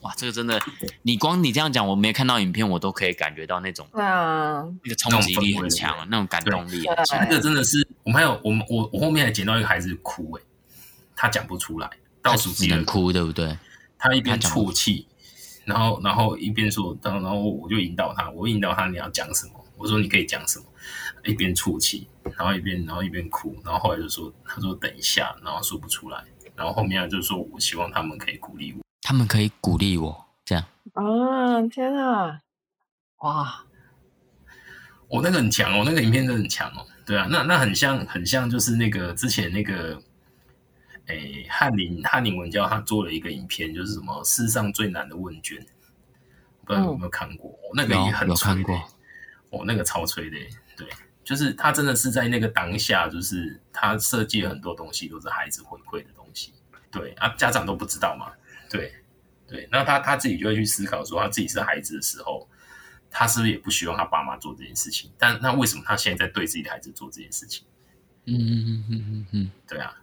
[0.00, 0.60] 哇，这个真的，
[1.02, 7.24] 你光你这样讲，我没看到影片，我都可以感觉到那种对啊，那个冲击力很强，那种感动力很强。
[7.28, 10.42] 这个真的是，我们还有我们我我后面还捡到一个孩子哭哎。
[11.20, 11.90] 他讲不出来，
[12.22, 13.58] 倒数第二哭，对不对？
[13.98, 15.08] 他一边啜泣，
[15.64, 19.54] 然后然后一边说，然后然后我就引导他，我引导他你要讲什么？
[19.76, 20.64] 我说你可以讲什么？
[21.24, 26.22] 一边啜泣，然后一边然后一边哭，然后后来就说，他说等一下，然后说不出来，
[26.54, 30.64] 然后后面就说，我希望他们可以鼓励我，他们可以鼓励我，这样。
[30.92, 32.40] 啊，天啊，
[33.22, 33.64] 哇，
[35.08, 40.00] 我那个很强哦，那个影片真的很强哦，对啊，那那很像很像就是那个之前那个。
[41.08, 45.58] 诶，翰林翰林文教他做了一个影片，就是什么世上最难的问卷，
[46.64, 47.50] 不知道你有没有看过？
[47.50, 48.72] 嗯、那个也很催的，
[49.50, 50.36] 哦，那个超吹的，
[50.76, 50.86] 对，
[51.24, 56.52] 就是他真的是在那个当下，就是他设计了很多东西都是孩子回馈的东西，
[56.90, 58.30] 对啊，家长都不知道嘛，
[58.70, 58.92] 对
[59.46, 62.46] 对，那他他自己就会去思考说，他自己是孩子的时候，
[63.10, 65.10] 他是不是也不希望他爸妈做这件事情？
[65.16, 67.66] 但那为什么他现在在对自己的孩子做这件事情？
[68.26, 69.96] 嗯嗯嗯嗯嗯嗯，对啊。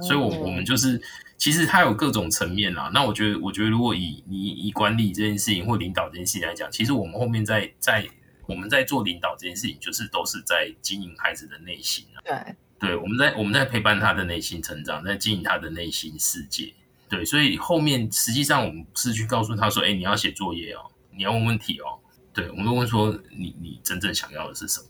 [0.00, 1.00] 所以，我我们就是，
[1.36, 2.90] 其实它有各种层面啦。
[2.92, 8.06] 那我觉得，我觉得，如果以你以管理这件事情或领导这件事情来讲，其实我们后面在在
[8.46, 12.18] 我们在做领导这件事情，就是都是在经营孩子的内心啊。
[12.24, 16.74] 对，对，我们在我们在陪伴他的内心成长，在经营他的内心世界。
[17.08, 21.98] 对，所以后面实际上我们是去告诉他说：“哎，你要写作业哦，你要问问题哦。”
[22.32, 24.86] 对，我们都问说：“你你真正想要的是什么？”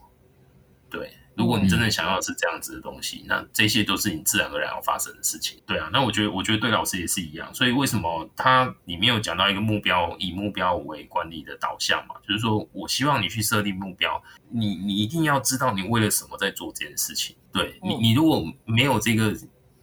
[0.90, 1.12] 对。
[1.36, 5.58] 如果你真的想要的是这样子的东西，那这些都是你自然而然要发生的事情。
[5.66, 7.52] 对啊，那我觉得，我觉得对老师也是一样。
[7.54, 12.16] 所以为什么他里面有讲到一个目标，以目标为管理的导向嘛？
[12.26, 17.34] 就是说我希望你去设定目标，你你一定要知道你为了什么在做这件事情。
[17.52, 19.34] 对你，你如果没有这个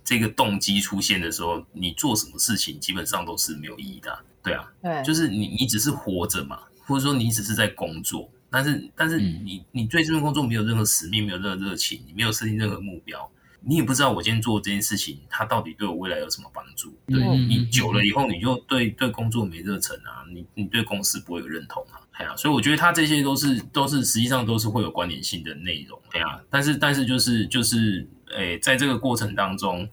[0.03, 4.17] 这个动机出现的时候，你做什么事情基本上都是没有意义的。
[4.43, 8.29] 对啊，对，就是你你只是活着嘛，或者说你只是在工作。
[8.49, 13.29] 但是，但是你你对这份工作没有任何使命，没有任何热情，你没有设定任何目标，
[13.61, 16.97] 你也不知道我今天做这件事情，它到底对我未来有什么帮助。
[17.07, 21.99] 对、嗯、你久了以后，你就对对工作没热忱啊，你你对公司不会有认同啊。
[22.11, 25.99] 哎呀，所以我觉得它这些都是都是实际上都是会有关联性的内容。
[26.13, 29.87] 哎呀，但是但是就是就是，诶，在这个过程当中，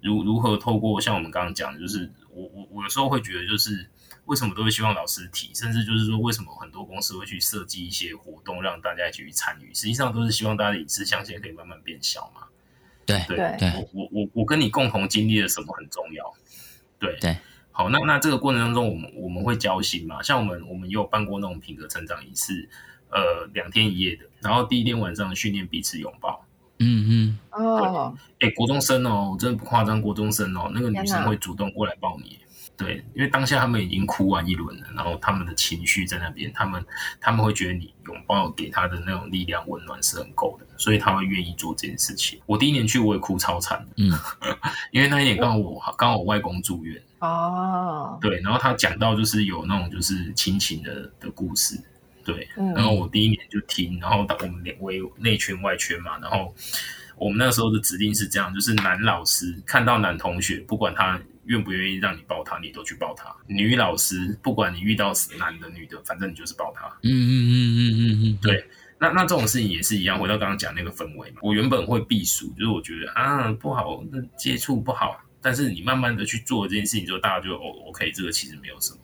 [0.00, 3.90] 如如何透过像我们刚刚讲的，就是我我我有时候会觉得，就是
[4.26, 12.42] 为什么都会希望老师提，甚至就是说为什么很多公司会去设计一些活动让大家一起去参与，实际上都是希望大家的意识象限可以慢慢变小嘛。
[13.06, 16.34] 对对对，我我我我跟你共同经历了什么很重要。
[16.98, 17.36] 对对，
[17.70, 20.20] 好，那那这个过程当中，我们我们会交心嘛？
[20.22, 22.68] 像我们我们也有办过那种品格成长仪式，
[23.10, 26.44] 呃，两天一夜的，然后第一天晚上训练彼此拥抱。
[26.78, 32.40] 嗯嗯哦，哎，国中生哦，真的不夸张，国中生哦，那个女生会主动过来抱你。
[32.76, 36.84] 对，因为当下他们已经哭完一轮了，然后他们的情绪在那边，他们
[37.18, 42.38] 他们会觉得你拥抱给他的那种力量温暖是很够的，所以他会愿意做这件事情。
[42.44, 44.12] 我第一年去我也哭超惨的，嗯，
[44.90, 51.80] 因为那一年刚好我刚好我外公住院哦，对，然后他讲到就是有那种就是亲情的的故事，
[52.26, 56.54] 对，然后我第一年就听，然后我们两位内圈外圈嘛，然后
[57.16, 61.18] 我们那时候的指令是这样，就是男老师看到男同学不管他。
[61.46, 63.34] 愿不愿意让你抱他，你都去抱他。
[63.46, 66.86] 女老师，不管你遇到男的女的，反正你就是抱他。
[67.02, 68.64] 嗯嗯嗯嗯嗯嗯，对。
[68.98, 71.36] 那那这种事情也是一样，回到刚刚讲那个氛围嘛。
[71.42, 75.20] 我原本会避暑，就是我觉得啊不好，那接触不好。
[75.42, 78.98] 但是你慢慢的去做这件事情之后，大家就哦 OK，这个其实没有什么，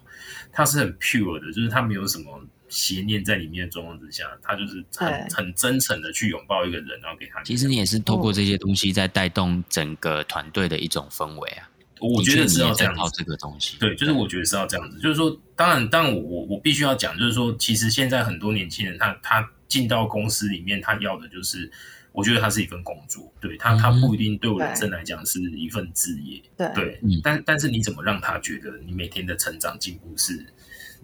[0.50, 7.42] 它是很 pure 的，就是他没有什么邪念在里面的状况之下，他就是很很真诚的去拥抱一个人，然后给他。
[7.42, 11.68] 其实你也是透过这些东西在带动整个团队的一种氛围啊。
[12.02, 21.70] 我觉得是要这样子，这个东西，对，就是我觉得是要这样子，就是说，当然，当然我，我我必须要讲，就是说，其实现在很多年轻人，他他进到公司里面，他要的就是，
[22.10, 30.44] 我觉得他是一份工作，对他，他不一定对我人生来讲是一份职业，对，对，嗯、但但是你怎么让他觉得你每天的成长进步是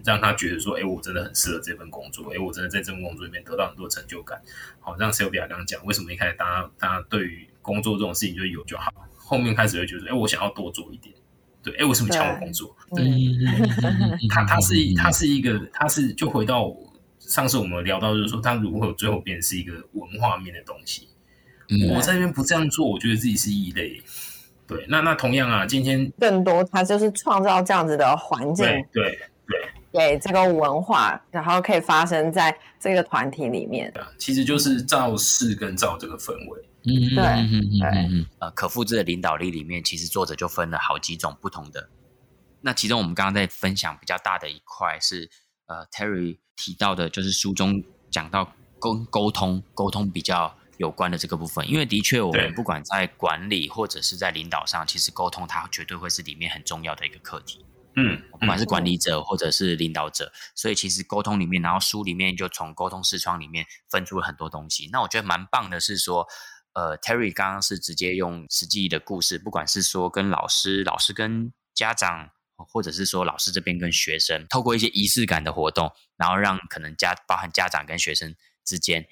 [0.04, 4.40] 让他觉得说，哎，我真的很适合这份工作，哎，我真的在这份工作里面得到很多成就感，
[4.80, 8.92] 好，让 Sylvia 刚刚讲，为什么一开始大家大家对于工作这种事情就有就好。
[9.28, 11.14] 后面开始会觉得，哎，我想要多做一点，
[11.62, 12.74] 对，哎，为什么抢我工作？
[12.96, 13.04] 对，
[14.30, 16.74] 他他是他是一个，他是就回到
[17.18, 21.08] 上次我们聊到，就是说他如何最后变成是一个文化面的东西。
[21.94, 24.00] 我在那边不这样做，我觉得自己是异类。
[24.66, 33.92] 对，那那同样啊，今天更多他就是创造这样子的环境，对对对，给这个文化，然后可以发生在这个团体里面。
[34.16, 36.67] 其实就是造势跟造这个氛围。
[36.84, 41.90] 嗯，对，嗯嗯嗯呃，可复制的领导力里面，其实作者就分了好几种不同的。
[42.60, 45.28] 那其中我们刚刚在分享比较大的一块是，
[45.66, 51.68] 呃，Terry 提到的，就是书中讲到沟沟通沟通比较有关的这个部分。
[51.68, 57.64] 因为的确，我们不管在管理或者是在领导上，其实沟通它绝对会是里面很重要的一个课题。
[57.96, 64.88] 嗯，不管是管理者或者是领导者，所以其实沟通里面，然后书里面就从沟通视窗里面分出了很多东西。
[64.92, 66.26] 那我觉得蛮棒的是说。
[66.78, 78.32] 呃，Terry 刚刚是直接用实际的故事，不管是说跟老师、老师跟家长，或者是说老师这边跟学生，透过一些仪式感的活动，然后让可能家包含家长跟学生
[78.64, 79.04] 之间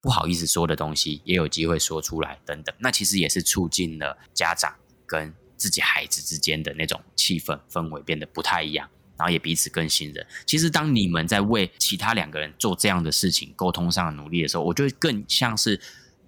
[0.00, 2.74] 不好意思说的东西，也有机会说出来等等。
[2.80, 4.74] 那其实也是促进了家长
[5.06, 10.26] 跟自己孩子之间的那种气氛氛围变得不太一样，然后也彼此更信任。
[10.44, 15.80] 其实当你们在为其他两个人做这样的事情，沟通上的努力的时候，我觉得更像是。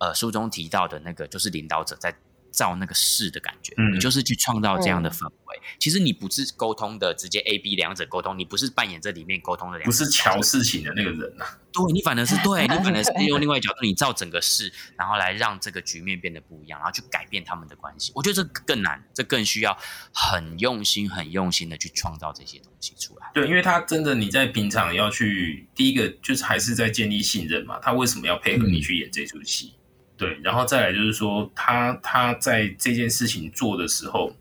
[0.04, 2.14] 呃，书中提到的那个就是领导者在
[2.50, 5.56] 造那个势的感觉，嗯，你就是去创造这样的氛围。
[5.56, 11.58] 嗯、其实你不是沟通的直接 A B 两者沟通，你不是扮演这里面沟通的两，不是乔事情的那个人呐、啊。
[11.72, 18.12] 对，你反而是对， 你反而是用另外一角度，你造整个事，然后来让这个局面变得不一样，然后去改变他们的关系。
[18.14, 19.76] 我觉得这更难，这更需要
[20.12, 23.28] 很用心、很用心的去创造这些东西出来。
[23.34, 27.80] 对，因为他真的你在平常要去第一个就是还是在建立信任嘛。
[27.80, 29.72] 他为什么要配合你去演这出戏？
[29.74, 29.80] 嗯
[30.16, 34.32] 对，然后再来就是说，他他在这件事情做的时候，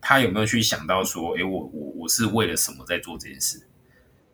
[0.00, 3.60] 他有没有去想到说，哎，我我我是为了什么在做这件事？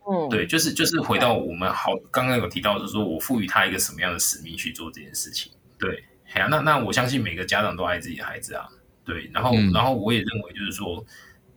[0.07, 5.51] 嗯，对，就是就是回到我们好刚刚有提到，就是说我赋予他一个什么样的使命去做这件事情？
[5.79, 8.69] 对，哎呀，那那我相信每个家长都爱自己的孩子啊，
[9.03, 11.03] 对，然后、嗯、然后我也认为就是说，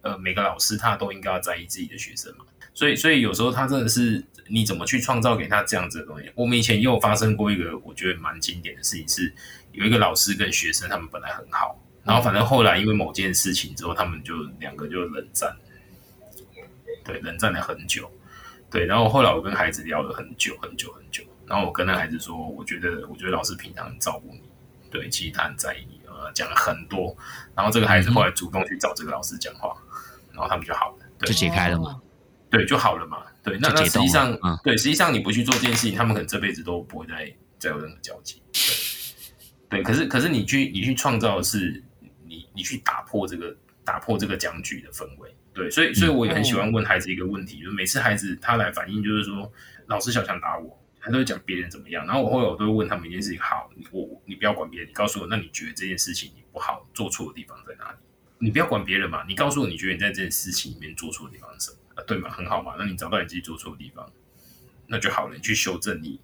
[0.02, 4.24] 呃，每个老师他都应该要在意自己的学生嘛，所以所以有时候他真的是。
[4.48, 6.32] 你怎么去创造给他这样子的东西？
[6.36, 9.34] 我们以前也有发生过一个我觉得蛮经典的事情，是
[9.72, 15.56] 有一个老师跟学生他们本来很好，然后反正后来因为某件事情之后，他们就两个就冷战，
[17.04, 18.12] 对，冷战了很久，
[18.70, 24.42] 对，然后后来我跟孩子聊了很久很久很久，然后我跟那孩子说，我觉得我觉得老师平常很照顾你，
[24.92, 27.16] 对，其实他很在意你，了讲了很多，
[27.56, 29.76] 然后这个孩子后来主动去找这个老师讲话，
[30.32, 32.00] 然后他们就好了，对，就解开了嘛，
[32.50, 38.42] 对，就好了嘛，对，那那实际上，嗯，对，实际上你不去做这件事情，他们可能这辈子都不会再再有任何交集，
[39.70, 41.84] 对，对，可是可是你去你去创造的是
[42.26, 49.52] 你你去打破这个打破这个僵局的氛围，对，所以所以我也很喜欢问孩子一个问题，就是每次孩子他来反映就是说，
[49.88, 50.82] 老师小强打我。
[51.08, 57.98] 他都会讲别人怎么样，然后我后来我都会问他们一件事情：好，我你不要管别人，你告诉我，那你觉得这件事情你不好做错的地方在哪里？
[58.40, 61.78] 你不要管别人嘛，你告诉我，你觉得你在这件事情里面做错的地方是什么？
[62.06, 64.10] 啊，对嘛，很好嘛，那你找到你自己做错的地方，
[64.88, 66.20] 那就好了，你去修正你，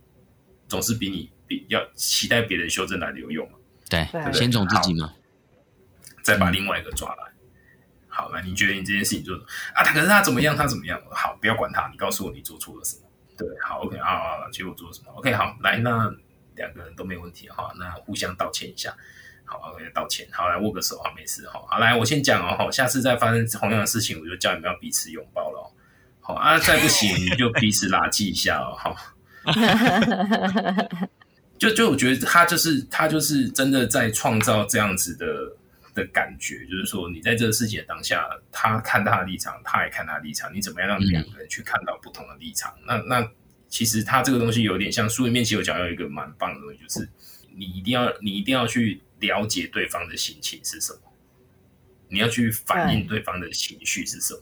[0.68, 3.58] 总是比你比要期待别人修正来的有用嘛？
[3.90, 5.14] 对，对对先从自己嘛，
[6.22, 7.32] 再把另外一个抓来。
[8.08, 9.36] 好，来，你觉得你这件事情做
[9.74, 9.84] 啊？
[9.84, 10.56] 他可是他怎么样？
[10.56, 11.02] 他怎么样？
[11.12, 13.04] 好，不要管他，你告诉我你做错了什么。
[13.38, 16.14] 对，好，OK 啊啊，结果做了什么？OK，好，来，那
[16.56, 18.96] 两个人都没问题哈，那互相道歉一下，
[19.60, 20.98] 好，OK，道歉，好，来握个手。
[21.00, 21.46] 啊，没事。
[21.48, 25.72] 哈，好，来，我先讲哦，好，下次再发生同样的事情，我就叫你们要彼此拥抱了，
[26.22, 28.96] 好啊，再不行你就彼此拉近一下哦，哈，
[31.60, 35.28] 就就我觉得他就是他就是真的在创造这样子的。
[35.94, 42.74] 的感觉就是说，你在这个事情的当下，他看他的立场，他也看他的立场，你怎么样让两个人去看到不同的立场？
[42.88, 43.32] 嗯、那那
[43.68, 47.10] 其实他这个东西有点像书里面其实有讲到一个蛮棒的东西，就是
[47.54, 51.00] 你一定要你一定要去了解对方的心情是什么，
[52.10, 54.42] 你要去反映对方的情绪是什么。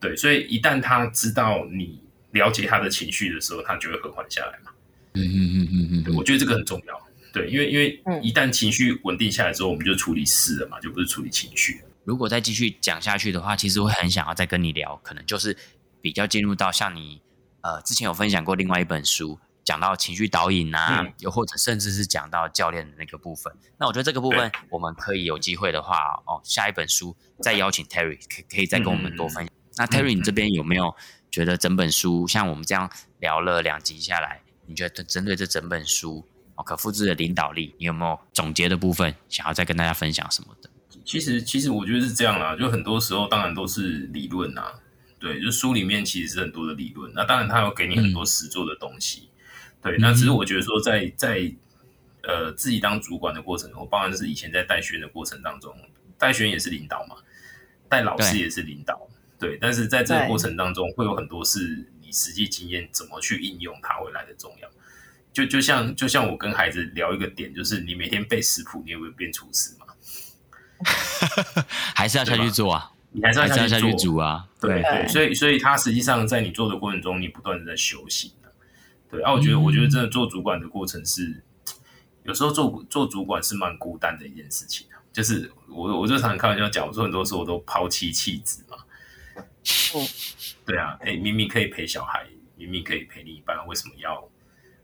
[0.00, 4.72] 对，对，所以一旦他知道你了解他的情绪的时候，他就会和缓下来嘛。
[5.14, 7.08] 嗯嗯嗯嗯嗯，我觉得这个很重要。
[7.32, 11.80] 对，因为因为一旦情绪稳定下来之后，我们就处理事了嘛，就不是处理情绪。
[12.04, 15.56] 如果再继续讲下去的话，其实会很想要再跟你聊，可能就是
[16.00, 17.20] 比较进入到像你
[17.60, 19.38] 呃之前有分享过另外一本书，
[19.70, 23.54] 讲到情绪导引啊，嗯、又或者甚至是讲到教练的那个部分。
[23.78, 29.46] 那我觉得这个部分我们可以有机会的话哦，下一本书再邀请 Terry 可可以再跟我们多分享。
[29.46, 30.92] 嗯、那 Terry，你这边有没有
[31.30, 32.90] 觉得整本书像我们这样
[33.20, 36.64] 聊了两集下来，你觉得针对这整本书哦？
[36.64, 40.68] 可复制的领导力，你有没有总结的部分想要再跟大家分享什么的？
[41.04, 44.74] 其实，其实我觉得是这样啦，就很多时候当然都是理论啊，
[45.18, 49.39] 对，就书里面其实是很多的理论，那当然他有给你很多实做的东西，嗯、
[49.82, 51.52] 对，那只是我觉得说在在
[52.22, 55.74] 呃自己当主管的过程中，包含是以前在带学员的过程当中，
[56.18, 57.16] 带学员也是领导嘛，
[57.88, 59.08] 带老师也是领导，
[59.38, 64.68] 对，对，但是在这个过程当中会有很多是你实际经验怎么去应用它会来的重要。
[65.32, 69.86] 就就像就像我跟孩子聊一个点，就是你每天背食谱，你有没有变厨师嘛？
[71.94, 72.90] 还是要下去做啊？
[73.12, 74.46] 你还是要下去，下去煮啊？
[74.60, 78.39] 对对，所以所以他实际上在你做的过程中，你不断的在修行啊。
[79.10, 81.42] 对啊，我觉得我觉得真的做主管的过程是，
[82.24, 85.02] 有时候做做主管是蛮孤单的一件事情啊。
[85.12, 88.76] 就是我我就常常开玩笑讲，我说很多时候我都抛弃妻弃子嘛。
[89.94, 90.06] 哦
[90.64, 94.28] 对啊，哎，明明可以陪小孩，明明可以陪另一半，为什么要？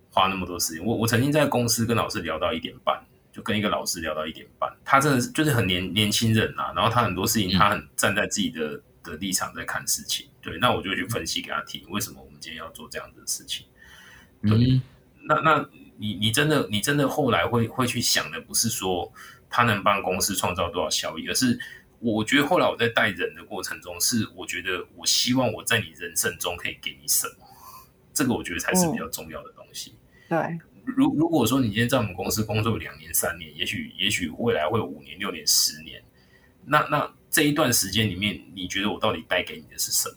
[0.08, 2.98] 花那么多时间，我我曾经在公司跟老师聊到一点半，
[3.30, 13.66] 就跟一个老师聊到一点半，他真的是就是很年年轻人啊，然后他很多事情他很站在自己的的立场在看事情，对，那我就去分析给他听，为什么我们今天要做这样的事情，
[14.46, 14.82] 对，嗯、
[15.28, 19.12] 那那你你真的你真的后来会会去想的不是说
[19.48, 21.58] 他能帮公司创造多少效益，而是
[21.98, 27.46] 我觉得后来我在带人的过程中，是我觉得我希望我在你人生中可以给你什么，
[28.12, 29.90] 这个我觉得才是比较重要的东西。
[29.90, 36.02] 嗯对，如如果说你今天在我们公司工作两年、三年，也许也许未来会有五年、六年、十年，
[36.64, 40.16] 那那这一段时间里面，你觉得我到底带给你的是什么？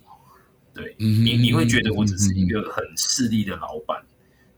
[0.73, 4.03] 对，你你会觉得我只是一个很势利的老板，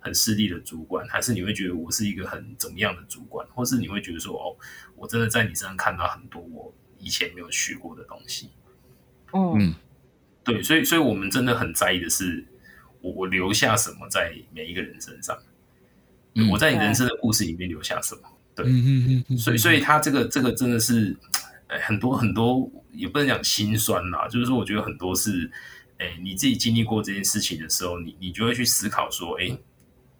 [0.01, 4.51] 很势利的主管，还是你会觉得我是一个很怎么样的主管，或是你会觉得说，哦，
[4.97, 8.49] 我真的在你身上看到很多我以前没有学过的东西？
[9.33, 9.73] 嗯，
[10.43, 12.45] 对，所以所以我们真的很在意的是。
[13.03, 15.35] 我我留下什么在每一个人身上？
[16.35, 18.21] 嗯、我在你人生的故事里面留下什么？
[18.55, 21.17] 对，所以所以他这个这个真的是，
[21.65, 25.49] 哎，很多很多也不能讲心酸啦，就是说我觉得很多是，
[25.97, 29.57] 哎，你自己经历过这件事情的时候，你你就会去思考说，哎，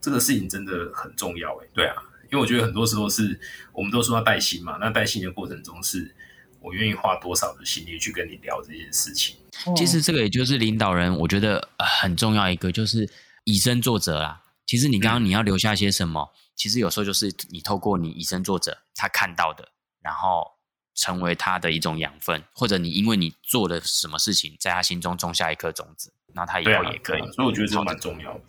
[0.02, 1.96] 这个事情真的很重要，哎，对啊，
[2.32, 3.40] 因为我觉得很多时候是
[3.72, 6.16] 我们都说要带薪嘛，那带薪的过程中是。
[6.64, 9.36] 我愿意花多少的心力去跟你聊这件事情？
[9.76, 13.10] 其实这个也就是领导人，我觉得很重要一个，就是
[13.46, 14.44] 以身作则啦。
[14.68, 16.22] 其实你刚刚你要留下些什么？
[16.22, 19.70] 嗯、其实有时候就是你透过你以身作则，他看到的，
[20.04, 20.46] 然后
[20.94, 27.22] 成为他的一种养分，或者你因为你做了什么事情，在他心中种下一颗种子，那他以后也可以。
[27.32, 28.44] 所以我觉得这蛮重要的。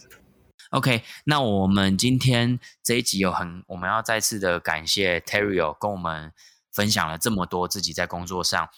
[0.72, 6.32] OK，那我们今天这一集有很，我们要再次的感谢 Terry 跟我们
[6.72, 8.70] 分享了这么多自己在工作上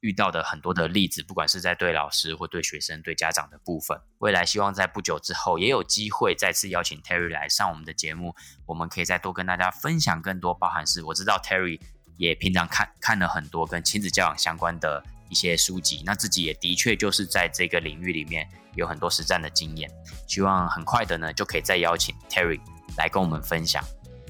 [0.00, 4.00] 遇到的很多的例子，不管是在对老师或对学生、对家长的部分。
[4.20, 8.34] 未来希望在不久之后也有机会再次邀请 Terry 来上我们的节目，
[8.64, 11.78] 我们可以再多跟大家分享更多，包含是我知道 Terry
[12.16, 15.04] 也平常看看了很多跟亲子教养相关的
[15.34, 18.46] 一些书籍，那自己也的确就是在这个领域里面。
[18.76, 19.88] 有很多实战的经验，
[20.26, 22.58] 希望很快的呢就可以再邀请 Terry
[22.98, 23.80] 来跟我们分享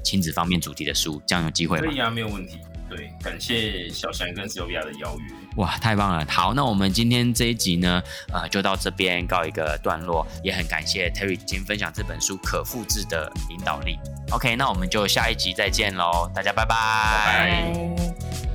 [0.04, 1.86] 亲子方面主题的书，这样有机会吗？
[1.86, 2.58] 可以啊，没有问题。
[2.90, 5.34] 对，感谢小翔跟 Sylvia 的邀约。
[5.56, 6.26] 哇，太棒了！
[6.28, 8.02] 好，那我们今天这一集呢，
[8.34, 13.98] 呃，就到这边告一个段落，也很感谢 Terry 今天分享这本书《可复制的领导力》。
[14.34, 16.76] OK，那我们就下一集再见喽，大家拜拜。
[17.24, 18.53] 拜拜。